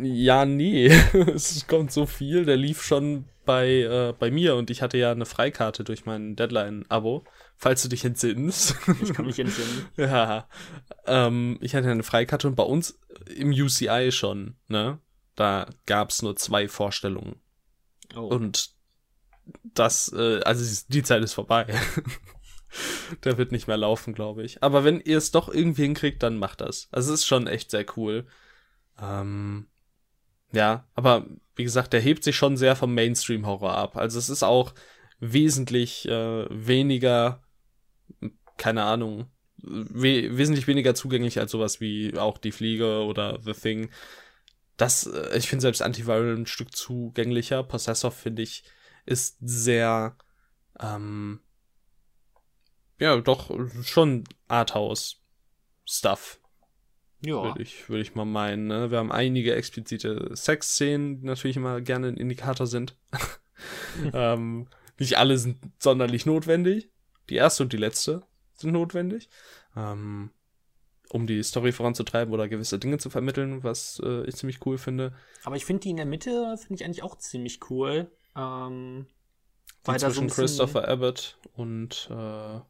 [0.01, 0.87] ja, nee,
[1.35, 2.45] es kommt so viel.
[2.45, 6.37] Der lief schon bei, äh, bei mir und ich hatte ja eine Freikarte durch mein
[6.37, 7.25] Deadline-Abo,
[7.63, 8.75] falls du dich entsinnst.
[9.01, 9.87] ich kann mich entsinnen.
[9.97, 10.49] ja,
[11.07, 12.99] ähm, ich hatte eine Freikarte und bei uns
[13.33, 14.99] im UCI schon, ne?
[15.37, 17.37] Da gab's nur zwei Vorstellungen.
[18.17, 18.23] Oh.
[18.23, 18.71] Und
[19.63, 21.67] das, äh, also die Zeit ist vorbei.
[23.25, 24.61] Der wird nicht mehr laufen, glaube ich.
[24.63, 26.89] Aber wenn ihr es doch irgendwie hinkriegt, dann macht das.
[26.91, 28.27] Also es ist schon echt sehr cool.
[29.01, 29.69] Ähm,
[30.53, 33.97] ja, aber wie gesagt, der hebt sich schon sehr vom Mainstream-Horror ab.
[33.97, 34.75] Also es ist auch
[35.21, 37.43] wesentlich äh, weniger,
[38.57, 39.31] keine Ahnung,
[39.63, 43.91] we wesentlich weniger zugänglich als sowas wie auch Die Fliege oder The Thing.
[44.77, 47.63] Das, äh, ich finde selbst Antiviral ein Stück zugänglicher.
[47.63, 48.65] Possessor, finde ich,
[49.07, 50.17] ist sehr,
[50.81, 51.41] ähm,
[52.99, 53.51] ja, doch
[53.83, 56.41] schon Arthouse-Stuff,
[57.25, 57.43] ja.
[57.43, 58.67] würde ich, würde ich mal meinen.
[58.67, 58.91] Ne?
[58.91, 62.97] Wir haben einige explizite Sexszenen, die natürlich immer gerne ein Indikator sind.
[64.13, 66.91] ähm, nicht alle sind sonderlich notwendig.
[67.33, 68.23] Die erste und die letzte
[68.57, 69.31] sind notwendig.
[69.75, 70.33] Ähm,
[71.09, 75.15] um die Story voranzutreiben oder gewisse Dinge zu vermitteln, was äh, ich ziemlich cool finde.
[75.43, 78.11] Aber ich finde die in der Mitte, finde ich eigentlich auch ziemlich cool.
[78.37, 79.07] Ähm,
[79.85, 82.61] weil da so zwischen bisschen, Christopher Abbott und äh,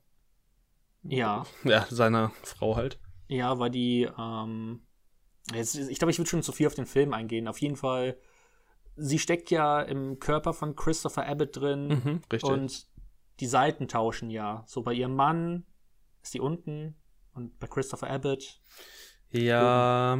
[1.08, 3.00] Ja, ja, seiner Frau halt.
[3.26, 4.82] ja, weil die, ähm,
[5.52, 7.48] jetzt, ich glaube, ich würde schon zu viel auf den Film eingehen.
[7.48, 8.16] Auf jeden Fall,
[8.94, 12.44] sie steckt ja im Körper von Christopher Abbott drin Mhm, richtig.
[12.44, 12.91] und
[13.40, 14.64] die Seiten tauschen ja.
[14.66, 15.64] So bei ihrem Mann
[16.22, 16.94] ist die unten
[17.34, 18.60] und bei Christopher Abbott.
[19.30, 20.18] ja,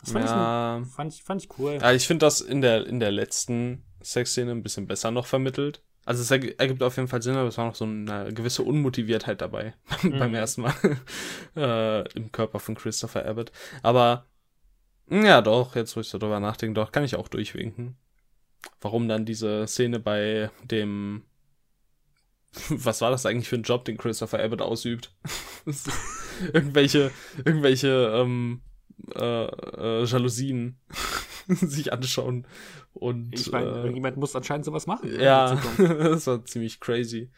[0.00, 0.80] Das fand, ja.
[0.82, 1.78] ich, fand, ich, fand ich cool.
[1.80, 5.82] ja, ich finde das in der, in der letzten Sexszene ein bisschen besser noch vermittelt.
[6.04, 8.62] Also es erg- ergibt auf jeden Fall Sinn, aber es war noch so eine gewisse
[8.62, 10.34] Unmotiviertheit dabei beim Mhm.
[10.34, 10.74] ersten Mal
[11.56, 13.50] äh, im Körper von Christopher Abbott.
[13.82, 14.26] Aber
[15.10, 17.96] ja, doch, jetzt wo ich so drüber nachdenke, doch, kann ich auch durchwinken.
[18.80, 21.24] Warum dann diese Szene bei dem
[22.70, 25.14] was war das eigentlich für ein Job, den Christopher Abbott ausübt?
[25.66, 25.90] Ist
[26.52, 27.10] irgendwelche,
[27.44, 28.62] irgendwelche ähm,
[29.14, 30.78] äh, äh, Jalousien
[31.48, 32.46] sich anschauen.
[32.94, 35.20] Und Ich meine, äh, irgendjemand muss anscheinend sowas machen.
[35.20, 37.30] ja, das war ziemlich crazy.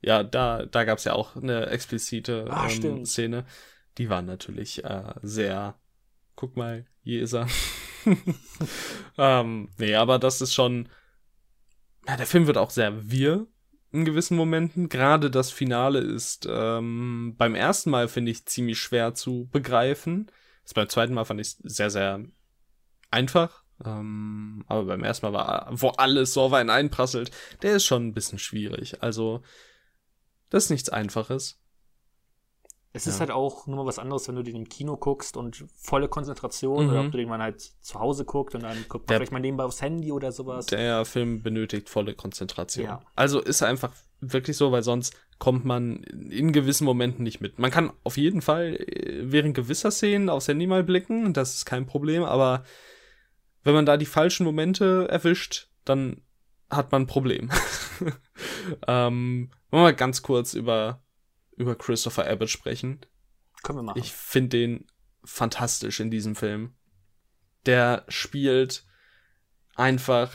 [0.00, 3.04] Ja, da, da gab es ja auch eine explizite Ah, ähm.
[3.04, 3.44] Szene.
[3.98, 5.74] Die war natürlich äh, sehr,
[6.36, 7.46] guck mal, Jeser.
[9.18, 10.88] ähm, nee, aber das ist schon,
[12.06, 13.46] ja, der Film wird auch sehr wirr
[13.92, 14.88] in gewissen Momenten.
[14.88, 20.30] Gerade das Finale ist ähm, beim ersten Mal, finde ich, ziemlich schwer zu begreifen.
[20.64, 22.24] Das beim zweiten Mal fand ich sehr, sehr
[23.10, 23.62] einfach.
[23.84, 27.30] Ähm, aber beim ersten Mal war, wo alles so auf einprasselt,
[27.62, 29.02] der ist schon ein bisschen schwierig.
[29.02, 29.42] Also,
[30.50, 31.60] das ist nichts Einfaches.
[32.96, 33.20] Es ist Ja.
[33.20, 36.84] halt auch nur mal was anderes, wenn du den im Kino guckst und volle Konzentration
[36.84, 36.90] Mhm.
[36.90, 39.32] oder ob du den mal halt zu Hause guckst und dann guckt man Der- vielleicht
[39.32, 40.66] mal nebenbei aufs Handy oder sowas.
[40.66, 42.86] Der Film benötigt volle Konzentration.
[42.86, 43.00] Ja.
[43.16, 47.58] Also ist einfach wirklich so, weil sonst kommt man in gewissen Momenten nicht mit.
[47.58, 51.64] Man kann auf jeden Fall äh, während gewisser Szenen aufs Handy mal blicken, das ist
[51.66, 52.62] kein Problem, aber
[53.64, 56.20] wenn man da die falschen Momente erwischt, dann
[56.70, 57.50] hat man ein Problem.
[58.86, 61.02] ähm, wollen wir mal ganz kurz über,
[61.56, 63.00] über Christopher Abbott sprechen.
[63.62, 64.00] Können wir machen.
[64.00, 64.86] Ich finde den
[65.24, 66.74] fantastisch in diesem Film.
[67.66, 68.84] Der spielt
[69.74, 70.32] einfach.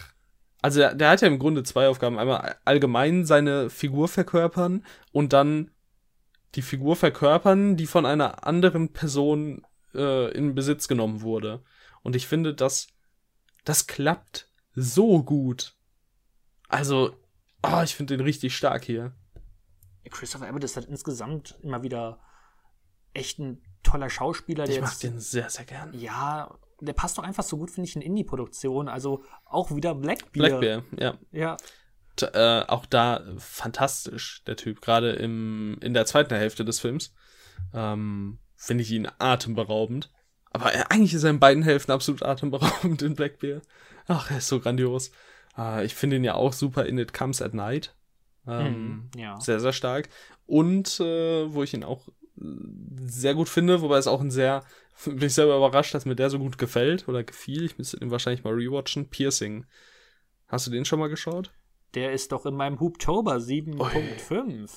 [0.62, 2.20] Also der, der hat ja im Grunde zwei Aufgaben.
[2.20, 5.72] Einmal allgemein seine Figur verkörpern und dann
[6.56, 11.64] die Figur verkörpern, die von einer anderen Person äh, in Besitz genommen wurde.
[12.02, 12.88] Und ich finde, das,
[13.64, 15.76] das klappt so gut.
[16.68, 17.16] Also,
[17.64, 19.14] oh, ich finde den richtig stark hier.
[20.12, 22.20] Christopher Abbott ist halt insgesamt immer wieder
[23.14, 24.68] echt ein toller Schauspieler.
[24.68, 25.94] Ich mag den sehr, sehr gern.
[25.94, 28.88] Ja, der passt doch einfach so gut, finde ich, in Indie-Produktion.
[28.88, 30.32] Also auch wieder Blackbeard.
[30.34, 31.18] Blackbear, ja.
[31.32, 31.58] Ja,
[32.16, 34.82] T- äh, auch da fantastisch, der Typ.
[34.82, 37.14] Gerade im, in der zweiten Hälfte des Films
[37.74, 40.12] ähm, finde ich ihn atemberaubend.
[40.52, 43.62] Aber er, eigentlich ist er in beiden Hälften absolut atemberaubend in Blackbear.
[44.08, 45.12] Ach, er ist so grandios.
[45.58, 47.96] Äh, ich finde ihn ja auch super in It Comes at Night.
[48.48, 49.40] Ähm, Mhm, ja.
[49.40, 50.10] Sehr, sehr stark.
[50.46, 52.42] Und äh, wo ich ihn auch äh,
[53.06, 54.64] sehr gut finde, wobei es auch ein sehr,
[55.06, 57.64] bin ich selber überrascht, dass mir der so gut gefällt oder gefiel.
[57.66, 59.10] Ich müsste den wahrscheinlich mal rewatchen.
[59.10, 59.66] Piercing.
[60.48, 61.52] Hast du den schon mal geschaut?
[61.96, 64.70] Der ist doch in meinem Hooptober 7.5.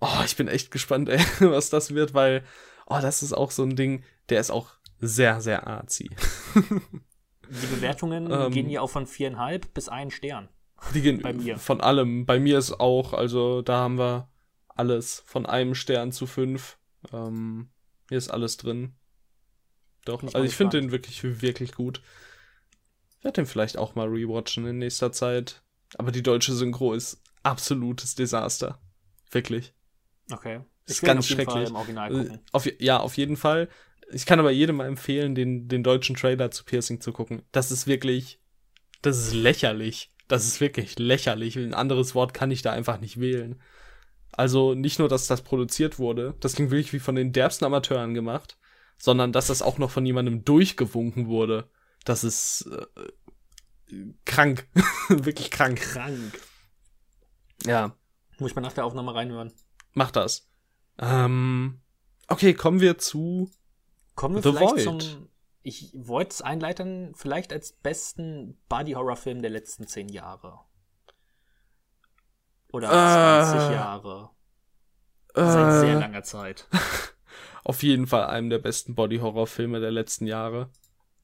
[0.00, 2.44] Oh, ich bin echt gespannt, ey, was das wird, weil,
[2.86, 6.10] oh, das ist auch so ein Ding, der ist auch sehr, sehr arzi.
[6.54, 8.52] Die Bewertungen Ähm.
[8.52, 10.48] gehen ja auch von viereinhalb bis einen Stern.
[10.94, 11.58] Die gehen Bei mir.
[11.58, 12.24] von allem.
[12.26, 14.28] Bei mir ist auch, also da haben wir
[14.68, 16.78] alles von einem Stern zu fünf.
[17.12, 17.70] Ähm,
[18.08, 18.94] hier ist alles drin.
[20.04, 22.00] Doch, ich also ich finde den wirklich, wirklich gut.
[23.18, 25.62] Ich werde den vielleicht auch mal rewatchen in nächster Zeit.
[25.96, 28.80] Aber die deutsche Synchro ist absolutes Desaster.
[29.30, 29.74] Wirklich.
[30.30, 30.60] Okay.
[30.86, 31.70] Ist will ihn ganz auf schrecklich.
[31.70, 32.38] Äh.
[32.52, 33.68] Auf, ja, auf jeden Fall.
[34.10, 37.42] Ich kann aber jedem mal empfehlen, den, den deutschen Trailer zu Piercing zu gucken.
[37.52, 38.40] Das ist wirklich,
[39.02, 40.12] das ist lächerlich.
[40.28, 41.56] Das ist wirklich lächerlich.
[41.56, 43.60] Ein anderes Wort kann ich da einfach nicht wählen.
[44.30, 48.14] Also nicht nur, dass das produziert wurde, das klingt wirklich wie von den derbsten Amateuren
[48.14, 48.58] gemacht,
[48.98, 51.68] sondern dass das auch noch von jemandem durchgewunken wurde.
[52.04, 54.68] Das ist äh, krank.
[55.08, 55.80] wirklich krank.
[55.80, 56.38] Krank.
[57.64, 57.96] Ja.
[58.38, 59.52] Muss ich mal nach der Aufnahme reinhören.
[59.94, 60.48] Mach das.
[60.98, 61.80] Ähm,
[62.28, 63.50] okay, kommen wir zu.
[64.14, 65.02] Kommen wir The vielleicht Void.
[65.02, 65.28] zum.
[65.68, 70.60] Ich wollte es einleiten, vielleicht als besten Body-Horror-Film der letzten zehn Jahre.
[72.72, 73.44] Oder Äh.
[73.44, 74.30] 20 Jahre.
[75.34, 76.66] Seit sehr Äh, langer Zeit.
[77.64, 80.70] auf jeden Fall einem der besten Body-Horror-Filme der letzten Jahre.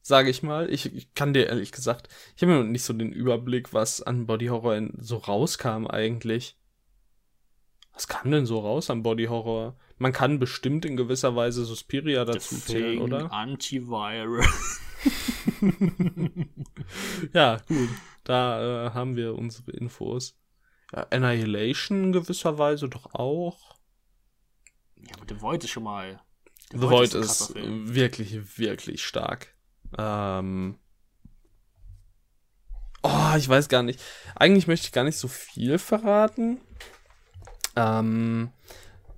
[0.03, 0.71] Sage ich mal.
[0.71, 4.27] Ich, ich kann dir ehrlich gesagt, ich habe noch nicht so den Überblick, was an
[4.27, 6.55] Body-Horror so rauskam eigentlich.
[7.93, 9.75] Was kam denn so raus an Body-Horror?
[9.97, 13.31] Man kann bestimmt in gewisser Weise Suspiria dazu zählen, oder?
[13.31, 14.81] Antivirus.
[17.33, 17.89] Ja, gut.
[18.23, 20.37] Da äh, haben wir unsere Infos.
[20.93, 23.75] Ja, Annihilation in gewisser Weise doch auch.
[24.95, 26.21] Ja, aber The Void ist schon mal.
[26.71, 27.93] The Void ein ist Film.
[27.93, 29.53] wirklich, wirklich stark.
[29.97, 30.77] Ähm.
[33.03, 34.01] Oh, ich weiß gar nicht.
[34.35, 36.59] Eigentlich möchte ich gar nicht so viel verraten.
[37.75, 38.51] Ähm,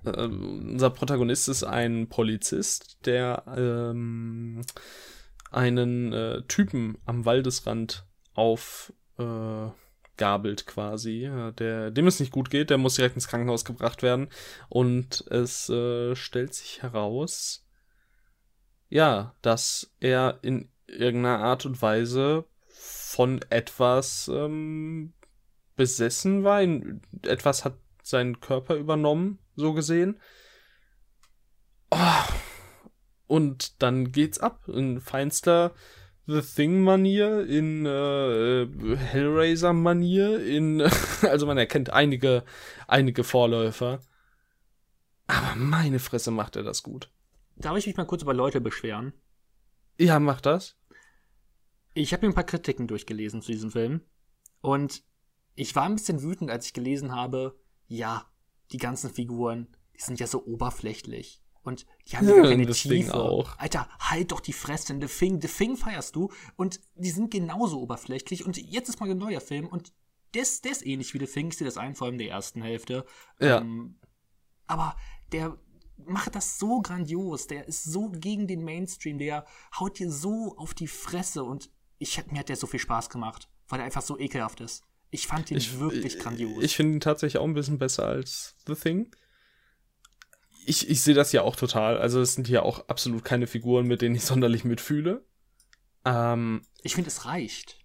[0.04, 4.62] äh, unser Protagonist ist ein Polizist, der ähm,
[5.50, 9.68] einen äh, Typen am Waldesrand auf äh,
[10.16, 14.28] quasi, der, dem es nicht gut geht, der muss direkt ins Krankenhaus gebracht werden.
[14.68, 17.64] Und es äh, stellt sich heraus,
[18.88, 25.12] ja, dass er in irgendeiner Art und Weise von etwas ähm,
[25.76, 26.62] besessen war,
[27.22, 30.20] etwas hat seinen Körper übernommen, so gesehen.
[31.90, 32.24] Oh,
[33.26, 35.74] und dann geht's ab in feinster
[36.26, 40.82] The Thing-Manier, in äh, Hellraiser-Manier, in
[41.22, 42.44] also man erkennt einige,
[42.86, 44.00] einige Vorläufer.
[45.26, 47.10] Aber meine Fresse macht er das gut.
[47.56, 49.12] Darf ich mich mal kurz über Leute beschweren?
[49.98, 50.76] Ja, mach das.
[51.94, 54.02] Ich habe mir ein paar Kritiken durchgelesen zu diesem Film.
[54.60, 55.02] Und
[55.54, 58.27] ich war ein bisschen wütend, als ich gelesen habe, ja,
[58.72, 61.42] die ganzen Figuren, die sind ja so oberflächlich.
[61.62, 63.14] Und die haben ja, ja keine Tiefe.
[63.14, 63.58] Auch.
[63.58, 64.98] Alter, halt doch die Fresse.
[64.98, 66.30] The Thing, The Thing feierst du.
[66.56, 68.46] Und die sind genauso oberflächlich.
[68.46, 69.66] Und jetzt ist mal ein neuer Film.
[69.66, 69.92] Und
[70.34, 71.48] der ist, der ist ähnlich wie The Thing.
[71.48, 73.04] Ich sehe das ein, vor allem der ersten Hälfte.
[73.38, 73.58] Ja.
[73.58, 73.98] Ähm,
[74.66, 74.96] aber
[75.32, 75.58] der
[76.06, 77.48] macht das so grandios.
[77.48, 79.18] Der ist so gegen den Mainstream.
[79.18, 79.44] Der
[79.78, 81.44] haut dir so auf die Fresse.
[81.44, 84.87] Und ich, mir hat der so viel Spaß gemacht, weil er einfach so ekelhaft ist.
[85.10, 86.62] Ich fand ihn ich, wirklich grandios.
[86.62, 89.10] Ich finde ihn tatsächlich auch ein bisschen besser als The Thing.
[90.66, 91.98] Ich, ich sehe das ja auch total.
[91.98, 95.24] Also es sind hier auch absolut keine Figuren, mit denen ich sonderlich mitfühle.
[96.04, 97.78] Ähm, ich finde, es reicht.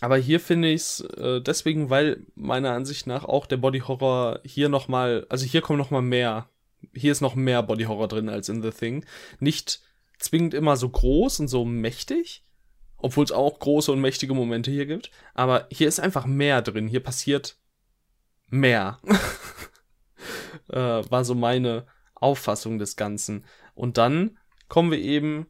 [0.00, 4.40] Aber hier finde ich es äh, deswegen, weil meiner Ansicht nach auch der Body Horror
[4.44, 6.50] hier noch mal, also hier kommt noch mal mehr.
[6.92, 9.06] Hier ist noch mehr Body Horror drin als in The Thing.
[9.40, 9.80] Nicht
[10.18, 12.45] zwingend immer so groß und so mächtig,
[13.06, 15.12] obwohl es auch große und mächtige Momente hier gibt.
[15.32, 16.88] Aber hier ist einfach mehr drin.
[16.88, 17.56] Hier passiert
[18.48, 18.98] mehr.
[20.70, 21.86] äh, war so meine
[22.16, 23.44] Auffassung des Ganzen.
[23.76, 25.46] Und dann kommen wir eben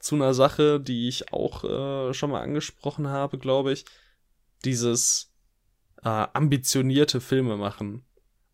[0.00, 3.84] zu einer Sache, die ich auch äh, schon mal angesprochen habe, glaube ich.
[4.64, 5.32] Dieses
[6.02, 8.04] äh, ambitionierte Filme machen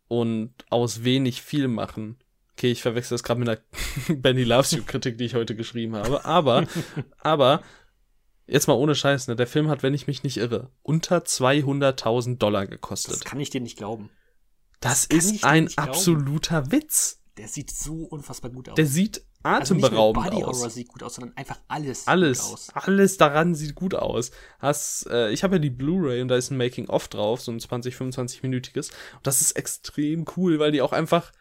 [0.06, 2.18] und aus wenig viel machen.
[2.52, 3.60] Okay, ich verwechsel das gerade mit einer
[4.20, 6.26] Benny Loves You Kritik, die ich heute geschrieben habe.
[6.26, 6.66] Aber,
[7.20, 7.62] aber
[8.46, 9.36] Jetzt mal ohne Scheiß, ne?
[9.36, 13.14] Der Film hat, wenn ich mich nicht irre, unter 200.000 Dollar gekostet.
[13.14, 14.10] Das kann ich dir nicht glauben.
[14.80, 16.72] Das, das ist ein absoluter glauben.
[16.72, 17.20] Witz.
[17.38, 18.74] Der sieht so unfassbar gut aus.
[18.76, 22.06] Der sieht atemberaubend also nicht nur Body Horror sieht gut aus, sondern einfach alles.
[22.06, 22.68] Alles, aus.
[22.74, 24.30] alles daran sieht gut aus.
[24.58, 27.50] Hast, äh, ich habe ja die Blu-ray und da ist ein Making of drauf, so
[27.50, 28.90] ein 20, 25 minütiges.
[28.90, 31.32] Und das ist extrem cool, weil die auch einfach,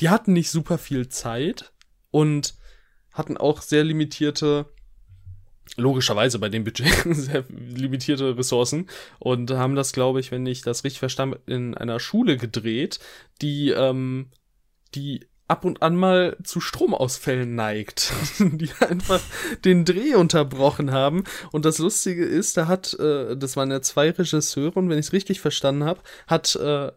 [0.00, 1.72] die hatten nicht super viel Zeit
[2.10, 2.56] und
[3.12, 4.73] hatten auch sehr limitierte
[5.76, 8.88] logischerweise bei dem Budget sehr limitierte Ressourcen
[9.18, 13.00] und haben das, glaube ich, wenn ich das richtig verstanden, in einer Schule gedreht,
[13.40, 14.26] die ähm,
[14.94, 19.20] die ab und an mal zu Stromausfällen neigt, die einfach
[19.64, 21.24] den Dreh unterbrochen haben.
[21.52, 25.06] Und das Lustige ist, da hat, äh, das waren ja zwei Regisseure und wenn ich
[25.06, 26.90] es richtig verstanden habe, hat, äh,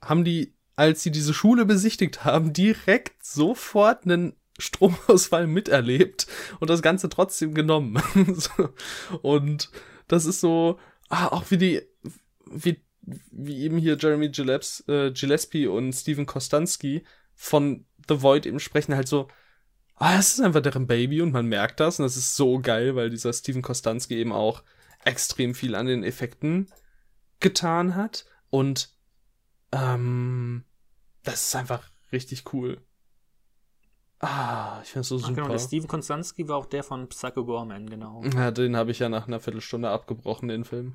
[0.00, 6.26] haben die, als sie diese Schule besichtigt haben, direkt sofort einen Stromausfall miterlebt
[6.60, 8.00] und das Ganze trotzdem genommen.
[9.22, 9.70] und
[10.08, 10.78] das ist so,
[11.08, 11.82] ah, auch wie die,
[12.46, 18.60] wie, wie eben hier Jeremy Gilleps, äh, Gillespie und Steven Kostanski von The Void eben
[18.60, 19.28] sprechen halt so,
[19.96, 22.96] ah, es ist einfach deren Baby und man merkt das und das ist so geil,
[22.96, 24.62] weil dieser Steven Kostanski eben auch
[25.04, 26.68] extrem viel an den Effekten
[27.40, 28.90] getan hat und
[29.72, 30.64] ähm,
[31.24, 32.80] das ist einfach richtig cool.
[34.24, 35.32] Ah, ich finde so super.
[35.32, 38.22] Ach, genau, der Steven Konstanski war auch der von Psycho Gorman, genau.
[38.34, 40.94] Ja, den habe ich ja nach einer Viertelstunde abgebrochen, den Film.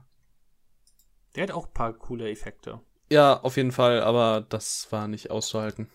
[1.36, 2.80] Der hat auch ein paar coole Effekte.
[3.12, 5.90] Ja, auf jeden Fall, aber das war nicht auszuhalten.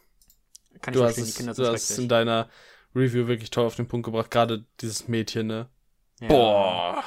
[0.80, 2.48] Kann ich du hast, die Kinder sind Du hast in deiner
[2.94, 5.68] Review wirklich toll auf den Punkt gebracht, gerade dieses Mädchen, ne?
[6.20, 6.28] Ja.
[6.28, 7.04] Boah.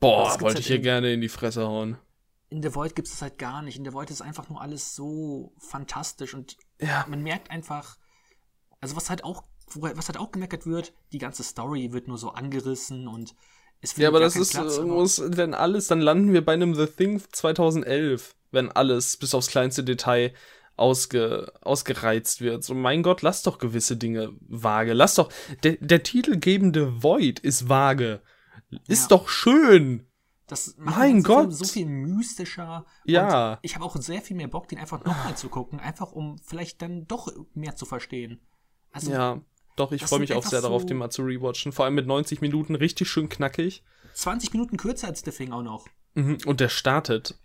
[0.00, 1.96] Boah, wollte halt ich hier gerne in die Fresse hauen.
[2.50, 3.78] In The Void gibt es das halt gar nicht.
[3.78, 7.06] In The Void ist einfach nur alles so fantastisch und ja.
[7.08, 7.96] man merkt einfach,
[8.84, 12.32] also was halt auch, was halt auch gemeckert wird, die ganze Story wird nur so
[12.32, 13.34] angerissen und
[13.80, 16.86] es Ja, aber das ist, Platz, muss, wenn alles, dann landen wir bei einem The
[16.86, 20.34] Thing 2011, wenn alles bis aufs kleinste Detail
[20.76, 22.62] ausge, ausgereizt wird.
[22.62, 24.92] So, mein Gott, lass doch gewisse Dinge vage.
[24.92, 25.32] Lass doch,
[25.62, 28.20] der, der titelgebende Void ist vage.
[28.86, 29.16] Ist ja.
[29.16, 30.06] doch schön.
[30.46, 31.46] Das macht mein so Gott.
[31.46, 32.84] Viel, so viel mystischer.
[33.06, 33.52] Ja.
[33.52, 36.36] Und ich habe auch sehr viel mehr Bock, den einfach nochmal zu gucken, einfach um
[36.44, 38.42] vielleicht dann doch mehr zu verstehen.
[38.94, 39.40] Also, ja,
[39.76, 41.72] doch, ich freue mich auch sehr so darauf, den mal zu rewatchen.
[41.72, 43.82] Vor allem mit 90 Minuten richtig schön knackig.
[44.14, 45.86] 20 Minuten kürzer als The Thing auch noch.
[46.14, 47.36] Mhm, und der startet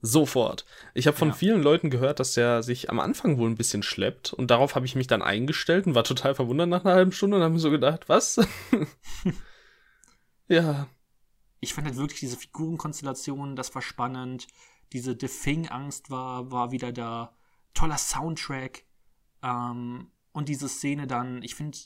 [0.00, 0.64] sofort.
[0.94, 1.34] Ich habe von ja.
[1.34, 4.32] vielen Leuten gehört, dass der sich am Anfang wohl ein bisschen schleppt.
[4.32, 7.36] Und darauf habe ich mich dann eingestellt und war total verwundert nach einer halben Stunde
[7.36, 8.40] und habe mir so gedacht, was?
[10.48, 10.88] ja.
[11.60, 14.46] Ich fand halt wirklich diese Figurenkonstellation, das war spannend.
[14.94, 17.34] Diese The Thing-Angst war, war wieder da.
[17.74, 18.84] Toller Soundtrack.
[19.42, 21.78] Ähm, und diese Szene dann, ich finde,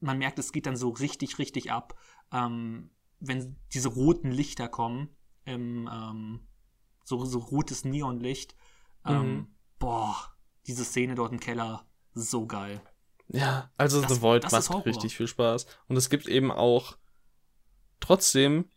[0.00, 1.98] man merkt, es geht dann so richtig, richtig ab,
[2.32, 6.40] ähm, wenn diese roten Lichter kommen, im, ähm,
[7.04, 8.56] so, so rotes Neonlicht.
[9.06, 9.46] Ähm, mhm.
[9.78, 10.16] Boah,
[10.66, 12.82] diese Szene dort im Keller, so geil.
[13.28, 15.66] Ja, also das, The Void macht richtig viel Spaß.
[15.86, 16.98] Und es gibt eben auch
[18.00, 18.68] trotzdem,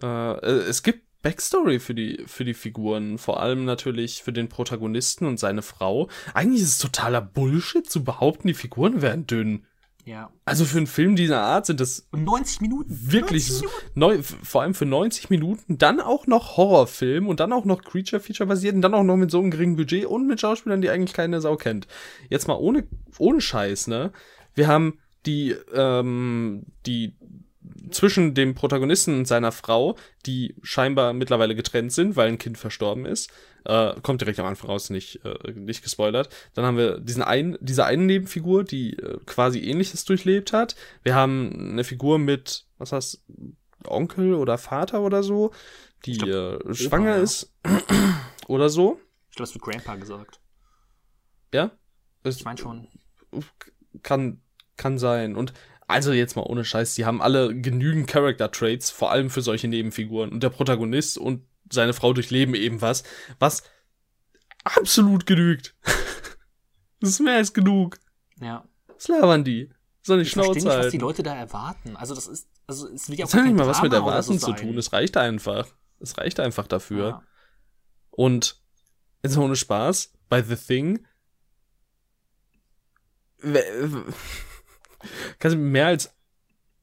[0.00, 5.26] äh, es gibt Backstory für die, für die Figuren, vor allem natürlich für den Protagonisten
[5.26, 6.08] und seine Frau.
[6.34, 9.64] Eigentlich ist es totaler Bullshit zu behaupten, die Figuren wären dünn.
[10.04, 10.32] Ja.
[10.46, 12.88] Also für einen Film dieser Art sind das Und 90 Minuten.
[12.88, 13.98] wirklich 90 so, Minuten.
[14.00, 18.46] neu, vor allem für 90 Minuten, dann auch noch Horrorfilm und dann auch noch Creature-Feature
[18.46, 21.12] basiert und dann auch noch mit so einem geringen Budget und mit Schauspielern, die eigentlich
[21.12, 21.88] keine Sau kennt.
[22.30, 22.88] Jetzt mal ohne,
[23.18, 24.12] ohne Scheiß, ne?
[24.54, 27.14] Wir haben die, ähm, die
[27.90, 33.06] zwischen dem Protagonisten und seiner Frau, die scheinbar mittlerweile getrennt sind, weil ein Kind verstorben
[33.06, 33.30] ist.
[33.64, 36.28] Äh, kommt direkt am Anfang raus, nicht, äh, nicht gespoilert.
[36.54, 40.76] Dann haben wir diesen einen, diese eine Nebenfigur, die äh, quasi ähnliches durchlebt hat.
[41.02, 43.24] Wir haben eine Figur mit, was heißt,
[43.86, 45.52] Onkel oder Vater oder so,
[46.04, 47.22] die glaub, äh, schwanger ja.
[47.22, 47.52] ist.
[48.48, 49.00] oder so.
[49.30, 50.40] Ich glaube, es wird Grandpa gesagt.
[51.52, 51.70] Ja?
[52.24, 52.88] Ich meine schon.
[54.02, 54.40] kann,
[54.76, 55.36] kann sein.
[55.36, 55.52] Und
[55.88, 59.68] also jetzt mal ohne Scheiß, die haben alle genügend Character Traits, vor allem für solche
[59.68, 60.30] Nebenfiguren.
[60.30, 63.04] Und der Protagonist und seine Frau durchleben eben was,
[63.38, 63.62] was
[64.64, 65.74] absolut genügt.
[67.00, 67.98] das ist mehr als genug.
[68.40, 68.68] Ja.
[68.86, 69.70] Was labern die?
[70.02, 71.00] Soll nicht Ich verstehe Schnauze nicht, was die halten.
[71.00, 71.96] Leute da erwarten.
[71.96, 74.10] Also das ist, also es wird ja auch Das hat nicht mal was mit Drama
[74.10, 74.76] Erwarten so zu tun.
[74.76, 75.68] Es reicht einfach.
[76.00, 77.08] Es reicht einfach dafür.
[77.08, 77.22] Ja.
[78.10, 78.60] Und
[79.22, 81.06] jetzt ohne Spaß, bei The Thing.
[85.38, 86.14] Kannst du mehr als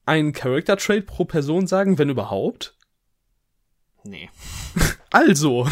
[0.05, 2.78] einen Character Trait pro Person sagen, wenn überhaupt?
[4.03, 4.30] Nee.
[5.11, 5.65] Also,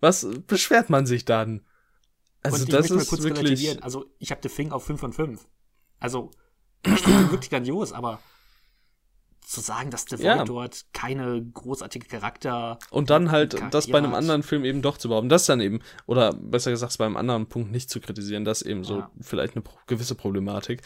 [0.00, 1.64] was beschwert man sich dann?
[2.42, 3.80] Also, Und das ist kurz wirklich.
[3.84, 5.46] Also ich habe The Thing auf 5 von 5.
[6.00, 6.32] Also,
[6.84, 8.20] ich finde wirklich grandios, aber
[9.50, 10.44] zu sagen, dass The Void Ja.
[10.44, 14.96] dort keine großartige Charakter Und dann halt Charaktere das bei einem anderen Film eben doch
[14.96, 15.28] zu behaupten.
[15.28, 18.84] Das dann eben, oder besser gesagt, bei einem anderen Punkt nicht zu kritisieren, das eben
[18.84, 19.10] so Ja.
[19.20, 20.82] vielleicht eine gewisse Problematik.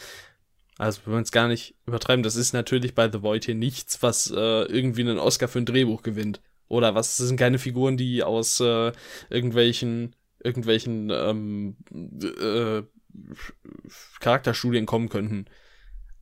[0.77, 4.01] Also, wenn wir es gar nicht übertreiben, das ist natürlich bei The Void hier nichts,
[4.01, 6.41] was äh, irgendwie einen Oscar für ein Drehbuch gewinnt.
[6.67, 8.91] Oder was, das sind keine Figuren, die aus äh,
[9.29, 12.81] irgendwelchen, irgendwelchen ähm, äh,
[14.19, 15.45] Charakterstudien kommen könnten.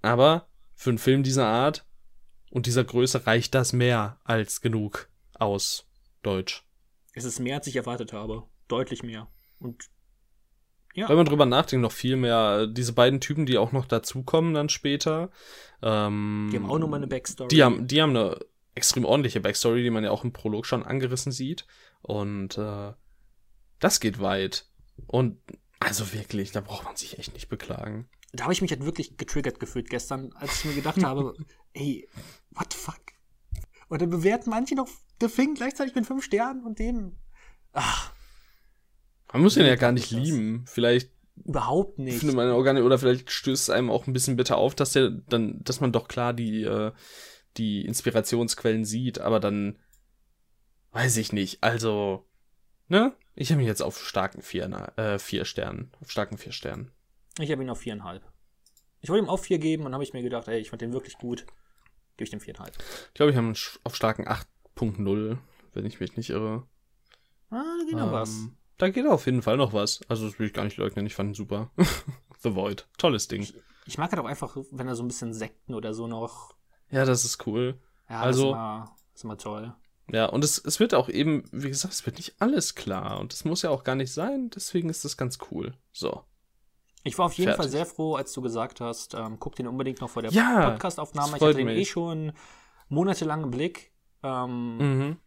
[0.01, 1.85] Aber für einen Film dieser Art
[2.53, 5.87] und dieser Größe reicht das mehr als genug aus
[6.21, 6.63] Deutsch.
[7.13, 8.43] Es ist mehr, als ich erwartet habe.
[8.67, 9.27] Deutlich mehr.
[9.59, 9.89] Und
[10.93, 12.67] ja, Wenn man drüber nachdenkt, noch viel mehr.
[12.67, 15.31] Diese beiden Typen, die auch noch dazukommen dann später.
[15.81, 17.47] Ähm, die haben auch nochmal eine Backstory.
[17.47, 18.37] die haben, die haben eine
[18.75, 21.65] extrem ordentliche Backstory, die man ja auch im Prolog schon angerissen sieht.
[22.03, 22.93] Und äh,
[23.79, 24.67] das geht weit.
[25.07, 25.39] Und
[25.79, 28.07] also wirklich, da braucht man sich echt nicht beklagen.
[28.31, 31.33] da habe ich mich halt wirklich getriggert gefühlt gestern, als ich mir gedacht habe,
[31.73, 32.07] ey,
[32.55, 33.01] what the fuck?
[33.89, 34.87] Und dann bewerten manche noch
[35.21, 37.17] The Thing gleichzeitig mit fünf Sternen und dem.
[37.73, 38.11] Ach,
[39.31, 40.65] Man muss ihn Wie ja gar nicht lieben.
[40.67, 41.11] Vielleicht
[41.45, 42.19] überhaupt nicht.
[42.19, 45.09] findet man nicht, oder vielleicht stößt es einem auch ein bisschen bitter auf, dass der
[45.09, 46.91] dann, dass man doch klar die, äh,
[47.57, 49.79] die Inspirationsquellen sieht, aber dann
[50.91, 51.63] weiß ich nicht.
[51.63, 52.25] Also,
[52.87, 53.13] ne?
[53.35, 54.65] Ich habe mich jetzt auf starken vier,
[54.97, 56.91] äh, vier Sternen, auf starken vier Sternen.
[57.39, 58.23] Ich habe ihn auf viereinhalb.
[59.01, 60.93] Ich wollte ihm auch vier geben und habe ich mir gedacht, ey, ich fand den
[60.93, 61.45] wirklich gut.
[62.17, 62.75] Ich dem viereinhalb.
[63.07, 65.37] Ich glaube, ich habe einen auf starken 8.0,
[65.73, 66.65] wenn ich mich nicht irre.
[67.49, 68.29] Ah, da geht noch was.
[68.29, 70.01] Ähm, Da geht auf jeden Fall noch was.
[70.09, 71.05] Also, das will ich gar nicht leugnen.
[71.05, 71.71] Ich fand ihn super.
[72.39, 72.87] The Void.
[72.97, 73.47] Tolles Ding.
[73.85, 76.55] Ich mag halt auch einfach, wenn er so ein bisschen Sekten oder so noch.
[76.89, 77.79] Ja, das ist cool.
[78.09, 79.75] Ja, Also- das ist immer, das ist immer toll.
[80.11, 83.19] Ja, und es, es wird auch eben, wie gesagt, es wird nicht alles klar.
[83.19, 84.49] Und das muss ja auch gar nicht sein.
[84.49, 85.75] Deswegen ist das ganz cool.
[85.93, 86.23] So.
[87.03, 87.63] Ich war auf jeden Fertig.
[87.63, 90.69] Fall sehr froh, als du gesagt hast, ähm, guck den unbedingt noch vor der Ja,
[90.71, 91.35] Podcastaufnahme.
[91.37, 91.89] Ich hatte den eh mich.
[91.89, 92.31] schon
[92.89, 93.91] monatelang im Blick.
[94.23, 95.17] Ähm, Mhm.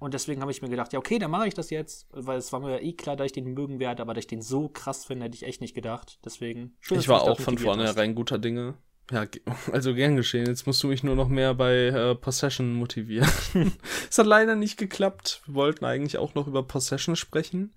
[0.00, 2.52] Und deswegen habe ich mir gedacht, ja, okay, dann mache ich das jetzt, weil es
[2.52, 5.04] war mir eh klar, dass ich den mögen werde, aber dass ich den so krass
[5.04, 6.20] finde, hätte ich echt nicht gedacht.
[6.24, 8.74] Deswegen, schön, Ich war auch von vornherein guter Dinge.
[9.10, 9.24] Ja,
[9.72, 10.46] also gern geschehen.
[10.46, 13.28] Jetzt musst du mich nur noch mehr bei äh, Possession motivieren.
[14.08, 15.42] es hat leider nicht geklappt.
[15.46, 17.74] Wir wollten eigentlich auch noch über Possession sprechen.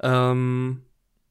[0.00, 0.82] Ähm,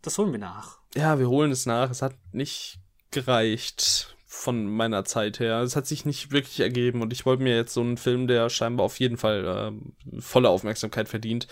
[0.01, 0.77] Das holen wir nach.
[0.95, 1.89] ja, wir holen es nach.
[1.91, 2.79] Es hat nicht
[3.11, 5.59] gereicht von meiner Zeit her.
[5.61, 8.49] Es hat sich nicht wirklich ergeben und ich wollte mir jetzt so einen Film, der
[8.49, 11.47] scheinbar auf jeden Fall ähm, volle Aufmerksamkeit verdient,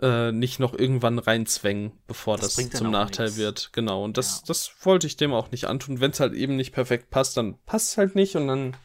[0.00, 3.38] äh, nicht noch irgendwann reinzwängen, bevor Das das, zum Nachteil nichts.
[3.38, 3.70] wird.
[3.74, 4.02] Genau.
[4.02, 4.44] Und das, Ja.
[4.48, 6.00] das wollte ich dem auch nicht antun.
[6.00, 8.76] Wenn es halt eben nicht perfekt passt, dann passt es halt nicht und dann.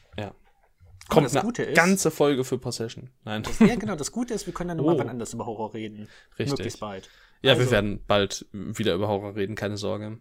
[1.10, 3.10] Kommt das eine ist- ganze Folge für Possession.
[3.24, 3.44] Nein.
[3.60, 5.00] Ja, genau, das Gute ist, wir können dann nochmal Oh.
[5.00, 6.08] wann anders über Horror reden.
[6.40, 6.50] Richtig.
[6.58, 7.10] Möglichst bald.
[7.42, 10.20] ja, wir also- werden bald wieder über Horror reden, keine Sorge.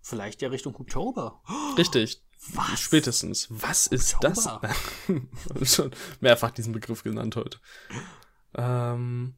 [0.00, 1.42] Vielleicht ja Richtung Oktober.
[1.78, 2.22] Richtig.
[2.52, 2.78] Was?
[2.78, 3.48] Spätestens.
[3.50, 4.46] Was ist das?
[4.46, 4.74] Oktober.
[5.64, 5.90] Schon
[6.20, 7.58] mehrfach diesen Begriff genannt heute.
[8.54, 9.34] Ähm,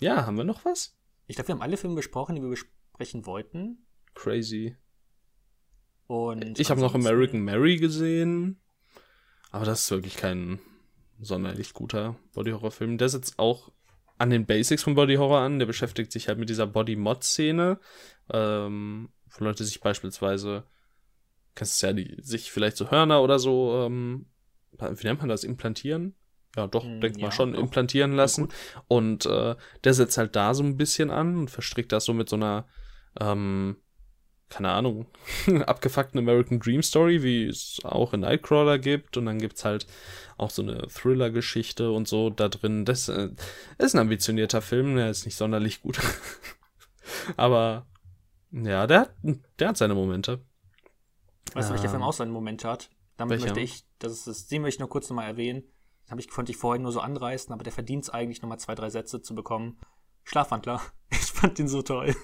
[0.00, 0.96] ja, haben wir noch was?
[1.26, 3.84] Ich glaube, wir haben alle Filme besprochen, die wir besprechen wollten.
[4.14, 4.76] Crazy.
[6.06, 8.60] Und Ich habe noch American Mary gesehen.
[9.52, 10.58] Aber das ist wirklich kein
[11.20, 12.98] sonderlich guter Body-Horror-Film.
[12.98, 13.70] Der setzt auch
[14.18, 15.58] an den Basics von Body Horror an.
[15.58, 17.78] Der beschäftigt sich halt mit dieser Body-Mod-Szene,
[18.32, 20.64] ähm, wo Leute sich beispielsweise,
[21.54, 24.26] kannst du ja die, sich vielleicht so Hörner oder so, ähm,
[24.72, 26.14] wie nennt man das, implantieren?
[26.56, 27.60] Ja, doch, Hm, denk mal ja, schon, doch.
[27.60, 28.48] implantieren lassen.
[28.88, 32.28] Und äh, der setzt halt da so ein bisschen an und verstrickt das so mit
[32.28, 32.66] so einer,
[33.20, 33.76] ähm,
[34.52, 35.06] keine Ahnung,
[35.66, 39.16] abgefuckten American Dream Story, wie es auch in Nightcrawler gibt.
[39.16, 39.86] Und dann gibt's halt
[40.36, 42.84] auch so eine Thriller-Geschichte und so da drin.
[42.84, 43.30] Das äh,
[43.78, 45.98] ist ein ambitionierter Film, der ist nicht sonderlich gut.
[47.36, 47.86] Aber
[48.50, 49.14] ja, der hat,
[49.58, 50.40] der hat seine Momente.
[51.54, 52.90] Weißt du, welcher Ähm, Film auch seinen Moment hat?
[53.16, 53.54] Damit welcher?
[53.54, 55.64] möchte ich, das ist das, den möchte ich nur kurz nochmal erwähnen.
[56.02, 58.58] Das habe ich, konnte ich vorhin nur so anreißen, aber der verdient es eigentlich nochmal
[58.58, 59.78] zwei, drei Sätze zu bekommen.
[60.24, 60.82] Schlafwandler.
[61.10, 62.14] Ich fand den so toll.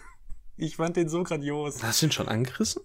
[0.59, 1.83] Ich fand den so grandios.
[1.83, 2.83] Hast du ihn schon angerissen?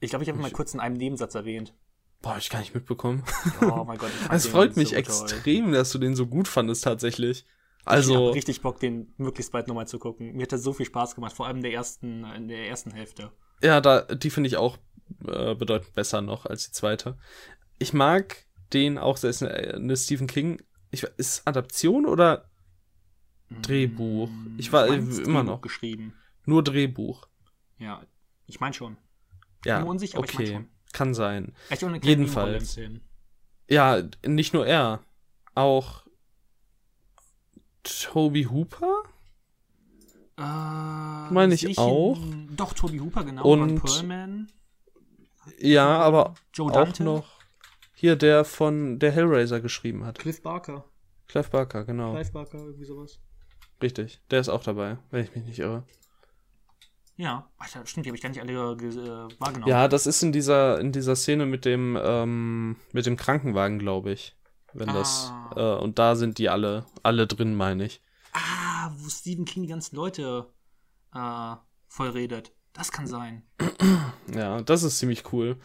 [0.00, 1.74] Ich glaube, ich habe ihn mal kurz in einem Nebensatz erwähnt.
[2.22, 3.22] Boah, hab ich gar nicht mitbekommen.
[3.62, 4.10] Oh mein Gott.
[4.24, 5.00] ich Es freut mich so toll.
[5.00, 7.44] extrem, dass du den so gut fandest tatsächlich.
[7.80, 10.32] ich Also, habe richtig Bock, den möglichst bald nochmal zu gucken.
[10.32, 12.90] Mir hat das so viel Spaß gemacht, vor allem in der ersten, in der ersten
[12.92, 13.30] Hälfte.
[13.62, 14.78] ja, da, die finde ich auch
[15.26, 17.18] äh, bedeutend besser noch als die zweite.
[17.78, 20.62] Ich mag den auch, der ist eine, eine Stephen King.
[20.90, 22.50] Ich, ist es Adaption oder
[23.62, 24.28] Drehbuch?
[24.58, 25.60] Ich war es ist immer Drehbuch noch.
[25.60, 26.14] geschrieben.
[26.44, 27.26] Nur Drehbuch?
[27.78, 28.02] Ja,
[28.46, 28.96] ich meine schon.
[29.64, 30.68] Ja, Bin mir unsicher, aber ich mein okay, schon.
[30.92, 31.54] kann sein.
[31.68, 32.78] Echt eine Jedenfalls.
[33.68, 35.00] Ja, nicht nur er,
[35.54, 36.04] auch
[37.82, 39.02] Toby Hooper?
[40.38, 42.16] Äh, Meine ich sehe auch.
[42.20, 43.44] in- Doch, Toby Hooper, genau.
[43.44, 44.52] Und- Ron Perlman.
[45.58, 47.40] Ja, aber Joe auch noch
[47.94, 50.18] hier der von der Hellraiser geschrieben hat.
[50.18, 50.84] Cliff Barker.
[51.28, 52.12] Clive Barker, genau.
[52.14, 53.20] Clive Barker, irgendwie sowas.
[53.82, 54.20] Richtig.
[54.30, 55.84] Der ist auch dabei, wenn ich mich nicht irre.
[57.20, 59.68] Ja, Alter, stimmt, die habe ich gar nicht alle äh, wahrgenommen.
[59.68, 64.12] Ja, das ist in dieser, in dieser Szene mit dem, ähm, mit dem Krankenwagen, glaube
[64.12, 64.36] ich.
[64.72, 65.76] Wenn das, Ah.
[65.76, 68.00] äh, und da sind die alle, alle drin, meine ich.
[68.32, 70.46] Ah, wo Stephen King die ganzen Leute
[71.14, 71.56] äh,
[71.88, 72.52] voll redet.
[72.72, 73.42] Das kann sein.
[74.34, 75.58] Ja, das ist ziemlich cool.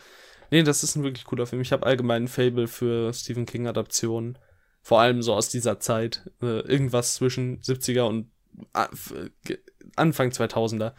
[0.49, 1.61] Nee, das ist ein wirklich cooler Film.
[1.61, 4.39] Ich habe allgemein ein Fable für Stephen King Adaptionen.
[4.81, 6.29] Vor allem so aus dieser Zeit.
[6.41, 8.31] Äh, irgendwas zwischen 70er und
[9.95, 10.93] Anfang 2000er.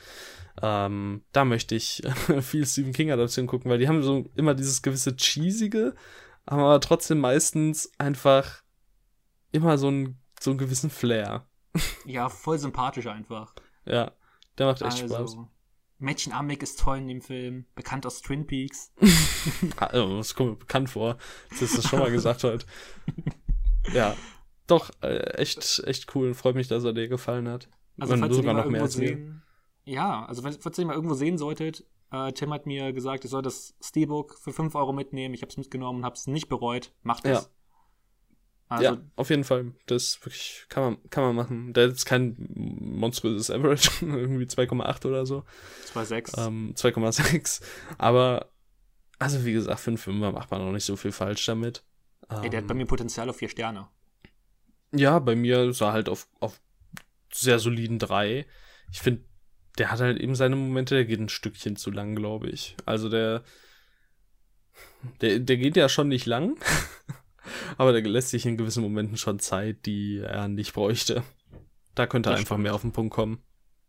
[0.63, 2.03] Ähm, da möchte ich
[2.41, 5.95] viel Stephen King Adaptionen gucken, weil die haben so immer dieses gewisse cheesige,
[6.47, 8.63] aber trotzdem meistens einfach
[9.53, 11.47] immer so einen, so einen gewissen Flair.
[12.07, 13.55] Ja, voll sympathisch einfach.
[13.85, 14.13] Ja,
[14.57, 15.13] der macht echt Spaß.
[15.13, 15.49] Also,
[15.99, 17.67] Mädchen Amek ist toll in dem Film.
[17.75, 18.93] Bekannt aus Twin Peaks.
[19.93, 21.19] Oh, Das kommt mir bekannt vor,
[21.61, 22.67] dass das schon mal gesagt hast.
[23.93, 24.17] Ja,
[24.67, 26.35] doch, äh, echt, echt cool.
[26.35, 27.69] Freut mich, dass er dir gefallen hat.
[27.99, 29.41] Also, Und falls sogar noch mehr als mir.
[29.85, 33.25] Ja, also, wenn- falls ihr den mal irgendwo sehen solltet, äh, Tim hat mir gesagt,
[33.25, 35.35] ich soll das Steelbook für 5 Euro mitnehmen.
[35.35, 36.93] Ich habe es mitgenommen und habe es nicht bereut.
[37.03, 37.45] Macht es.
[37.45, 37.51] Ja.
[38.69, 39.73] Also, ja, auf jeden Fall.
[39.87, 41.73] Das wirklich kann man, kann man machen.
[41.73, 42.35] Der jetzt kein
[42.81, 45.45] monströses Average, irgendwie 2,8 oder so.
[45.95, 46.47] 2,6.
[46.47, 47.63] Ähm, 2,6.
[47.97, 48.51] Aber,
[49.21, 51.85] also wie gesagt, für einen Fünfer macht man auch nicht so viel falsch damit.
[52.29, 53.89] Ey, der hat bei Ähm, mir Potenzial auf 4 Sterne.
[54.93, 56.61] Ja, bei mir sah halt auf, auf
[57.33, 58.47] sehr soliden drei.
[58.93, 59.25] Ich finde,
[59.79, 62.77] der hat halt eben seine Momente, der geht ein Stückchen zu lang, glaube ich.
[62.87, 63.43] Also der,
[65.21, 66.59] der, der geht ja schon nicht lang,
[67.77, 71.23] aber der lässt sich in gewissen Momenten schon Zeit, die er nicht bräuchte.
[71.95, 72.63] Da könnte Das einfach stimmt.
[72.65, 73.43] mehr auf den Punkt kommen.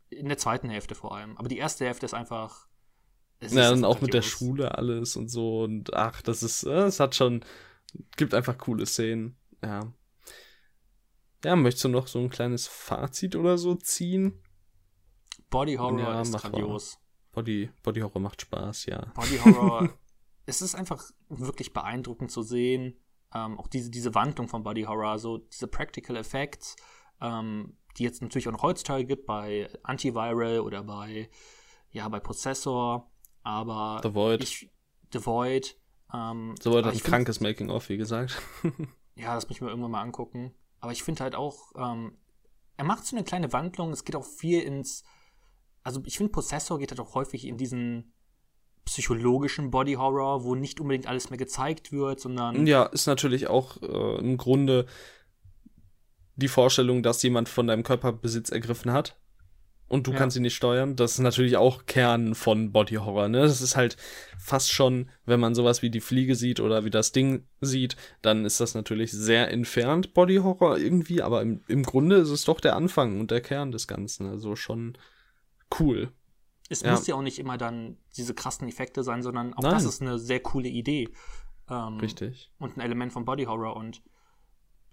[0.10, 1.38] In der zweiten Hälfte vor allem.
[1.38, 2.68] Aber die erste Hälfte ist einfach.
[3.42, 4.22] Ja, ist dann auch mit der.
[4.22, 7.46] Schule alles und so und ach, das ist, äh, es hat schon,
[8.16, 9.94] gibt einfach coole Szenen, ja.
[11.44, 14.42] Ja, möchtest du noch so ein kleines Fazit oder so ziehen?
[15.50, 17.00] Body Horror Ja, ist grandios.
[17.32, 19.12] Body, Body Horror macht Spaß, ja.
[19.14, 19.90] Body Horror.
[20.46, 23.00] es ist einfach wirklich beeindruckend zu sehen.
[23.34, 26.76] Ähm, auch diese, diese Wandlung von Body Horror, so diese Practical Effects,
[27.22, 31.30] ähm, die jetzt natürlich auch noch heutzutage gibt bei Antiviral oder bei,
[31.92, 33.12] ja, bei Prozessor.
[33.44, 34.44] Aber The Void.
[34.44, 34.70] ich,
[35.14, 35.78] The Void.
[36.14, 38.42] Ähm, war aber das ein krankes Making-of, wie gesagt.
[39.20, 40.54] Ja, das muss ich mir irgendwann mal angucken.
[40.80, 42.18] Aber ich finde halt auch, ähm,
[42.78, 43.92] er macht so eine kleine Wandlung.
[43.92, 45.04] Es geht auch viel ins.
[45.84, 48.14] Also, ich finde, Possessor geht halt auch häufig in diesen
[48.86, 52.56] psychologischen Body Horror, wo nicht unbedingt alles mehr gezeigt wird, sondern.
[52.68, 54.86] ja, ist natürlich auch äh, im Grunde
[56.36, 59.18] die Vorstellung, dass jemand von deinem Körper Besitz ergriffen hat
[59.88, 60.18] und du Ja.
[60.18, 60.96] kannst ihn nicht steuern.
[60.96, 63.42] Das ist natürlich auch Kern von Body Horror, ne?
[63.42, 63.96] Das ist halt
[64.38, 68.46] fast schon, wenn man sowas wie die Fliege sieht oder wie das Ding sieht, dann
[68.46, 72.60] ist das natürlich sehr entfernt Body Horror irgendwie, aber im, im Grunde ist es doch
[72.60, 74.28] der Anfang und der Kern des Ganzen.
[74.28, 74.98] Also schon
[75.80, 76.12] cool.
[76.70, 76.92] Es Ja.
[76.92, 79.72] muss ja auch nicht immer dann diese krassen Effekte sein, sondern auch Nein.
[79.72, 81.08] das ist eine sehr coole Idee.
[81.70, 82.52] Ähm, Richtig.
[82.60, 83.76] Und ein Element von Body Horror.
[83.78, 84.02] Und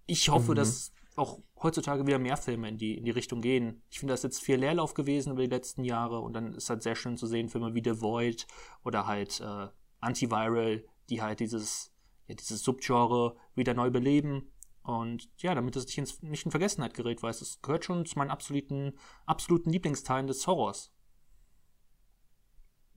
[0.06, 0.56] ich hoffe, Mhm.
[0.56, 3.82] dass auch heutzutage wieder mehr Filme in die, in die Richtung gehen.
[3.90, 6.70] Ich finde, das ist jetzt viel Leerlauf gewesen über die letzten Jahre und dann ist
[6.70, 8.46] halt sehr schön zu sehen, Filme wie The Void
[8.84, 9.68] oder halt äh,
[10.00, 11.92] Antiviral, die halt dieses,
[12.26, 14.50] ja, dieses Subgenre wieder neu beleben.
[14.82, 18.18] Und ja, damit es nicht, ins, nicht in Vergessenheit gerät, weil es gehört schon zu
[18.18, 18.92] meinen absoluten,
[19.24, 20.92] absoluten Lieblingsteilen des Horrors.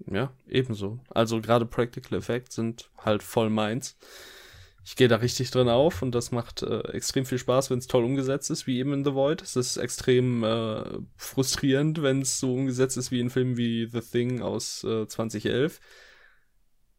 [0.05, 0.99] Ja, ebenso.
[1.09, 3.97] Also gerade Practical Effects sind halt voll meins.
[4.87, 7.87] Ich gehe da richtig drin auf und das macht äh, extrem viel Spaß, wenn es
[7.87, 9.41] toll umgesetzt ist, wie eben in The Void.
[9.41, 10.81] Es ist extrem äh,
[11.17, 15.81] frustrierend, wenn es so umgesetzt ist wie in Filmen wie The Thing aus äh, 2011.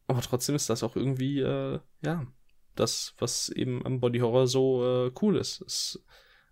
[0.05, 2.27] Aber trotzdem ist das auch irgendwie, äh, ja,
[2.75, 5.99] das, was eben am Body Horror so äh, cool ist.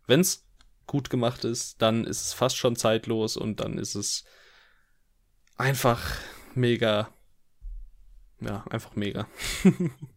[0.08, 0.44] Wenn es
[0.88, 4.26] gut gemacht ist, dann ist es fast schon zeitlos und dann ist es
[5.56, 6.18] einfach
[6.56, 7.14] mega.
[8.40, 9.28] Ja, einfach mega.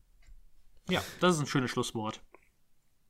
[0.91, 2.22] Ja, das ist ein schönes Schlusswort.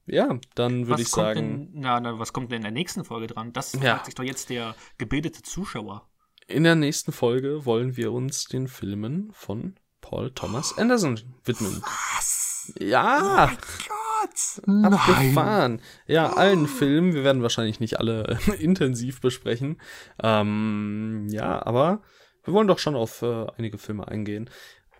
[0.07, 3.27] Ja, dann würde ich sagen, Denn, na, na, was kommt denn in der nächsten Folge
[3.29, 3.53] dran?
[3.53, 3.81] Das Ja.
[3.95, 6.09] fragt sich doch jetzt der gebildete Zuschauer.
[6.49, 11.81] in der nächsten Folge wollen wir uns den Filmen von Paul Thomas Anderson widmen.
[11.83, 12.73] Was?
[12.81, 13.53] Ja,
[13.87, 14.85] Gott!
[14.85, 15.81] abgefahren.
[16.07, 17.15] Ja, allen Filmen.
[17.15, 19.81] Wir werden wahrscheinlich nicht alle intensiv besprechen.
[20.23, 22.03] Ähm, ja, aber
[22.45, 24.51] wir wollen doch schon auf äh, einige Filme eingehen.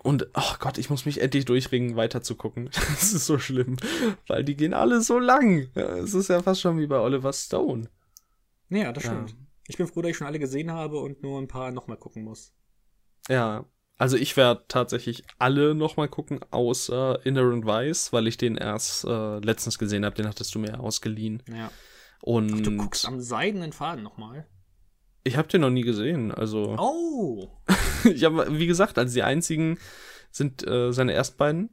[0.03, 2.69] Und, oh Gott, ich muss mich endlich durchringen, weiter zu gucken.
[2.89, 3.77] Das ist so schlimm,
[4.27, 5.69] weil die gehen alle so lang.
[5.75, 7.87] Ja, Es ist ja fast schon wie bei Oliver Stone.
[8.69, 9.11] Ja, das Ja.
[9.11, 9.35] stimmt.
[9.67, 12.23] Ich bin froh, dass ich schon alle gesehen habe und nur ein paar nochmal gucken
[12.23, 12.51] muss.
[13.29, 13.65] Ja,
[13.97, 19.37] also ich werde tatsächlich alle nochmal gucken, außer Inherent Vice, weil ich den erst äh,
[19.39, 20.15] letztens gesehen habe.
[20.15, 21.43] Den hattest du mir ausgeliehen.
[21.47, 21.71] Ja.
[22.21, 24.47] Und Du guckst am seidenen Faden nochmal.
[25.23, 26.31] Ich habe den noch nie gesehen.
[26.31, 27.49] Also Oh!
[28.03, 29.77] ich habe, wie gesagt, also die einzigen
[30.31, 31.69] sind äh, seine ersten beiden,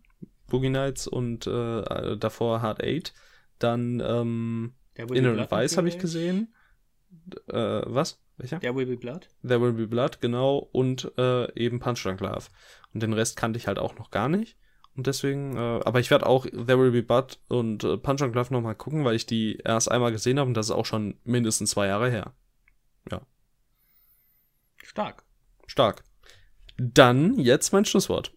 [0.48, 3.12] Boogie Nights und äh, davor Hard Eight.
[3.58, 6.54] Dann ähm, Inherent Blood Vice habe ich gesehen.
[7.48, 8.20] Äh, was?
[8.36, 8.58] Welcher?
[8.58, 9.28] Der Will Be Blood.
[9.46, 12.46] There Will Be Blood, genau, und äh, eben Punch Drunk Love.
[12.94, 14.56] Und den Rest kannte ich halt auch noch gar nicht.
[14.96, 18.34] Und deswegen, äh, aber ich werde auch There Will Be Blood und äh, Punch Drunk
[18.34, 21.18] Love nochmal gucken, weil ich die erst einmal gesehen habe und das ist auch schon
[21.24, 22.32] mindestens zwei Jahre her.
[24.88, 25.22] Stark.
[25.66, 26.02] Stark.
[26.78, 28.32] Dann jetzt mein Schlusswort.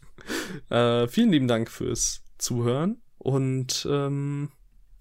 [0.70, 4.50] äh, vielen lieben Dank fürs Zuhören und ähm,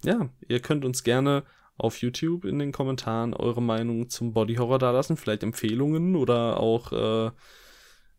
[0.03, 1.43] ja, ihr könnt uns gerne
[1.77, 6.93] auf YouTube in den Kommentaren eure Meinung zum Body Horror dalassen, vielleicht Empfehlungen oder auch,
[6.93, 7.31] äh,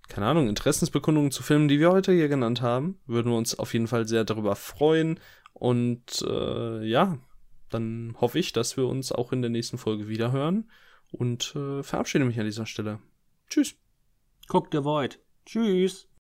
[0.08, 3.00] keine Ahnung, Interessensbekundungen zu Filmen, die wir heute hier genannt haben.
[3.06, 5.18] Würden wir uns auf jeden Fall sehr darüber freuen.
[5.54, 7.16] Und äh, ja,
[7.70, 10.68] dann hoffe ich, dass wir uns auch in der nächsten Folge wiederhören
[11.12, 13.00] und äh, verabschiede mich an dieser Stelle.
[13.48, 13.76] Tschüss.
[14.48, 15.20] Guck The Void.
[15.46, 16.07] Tschüss.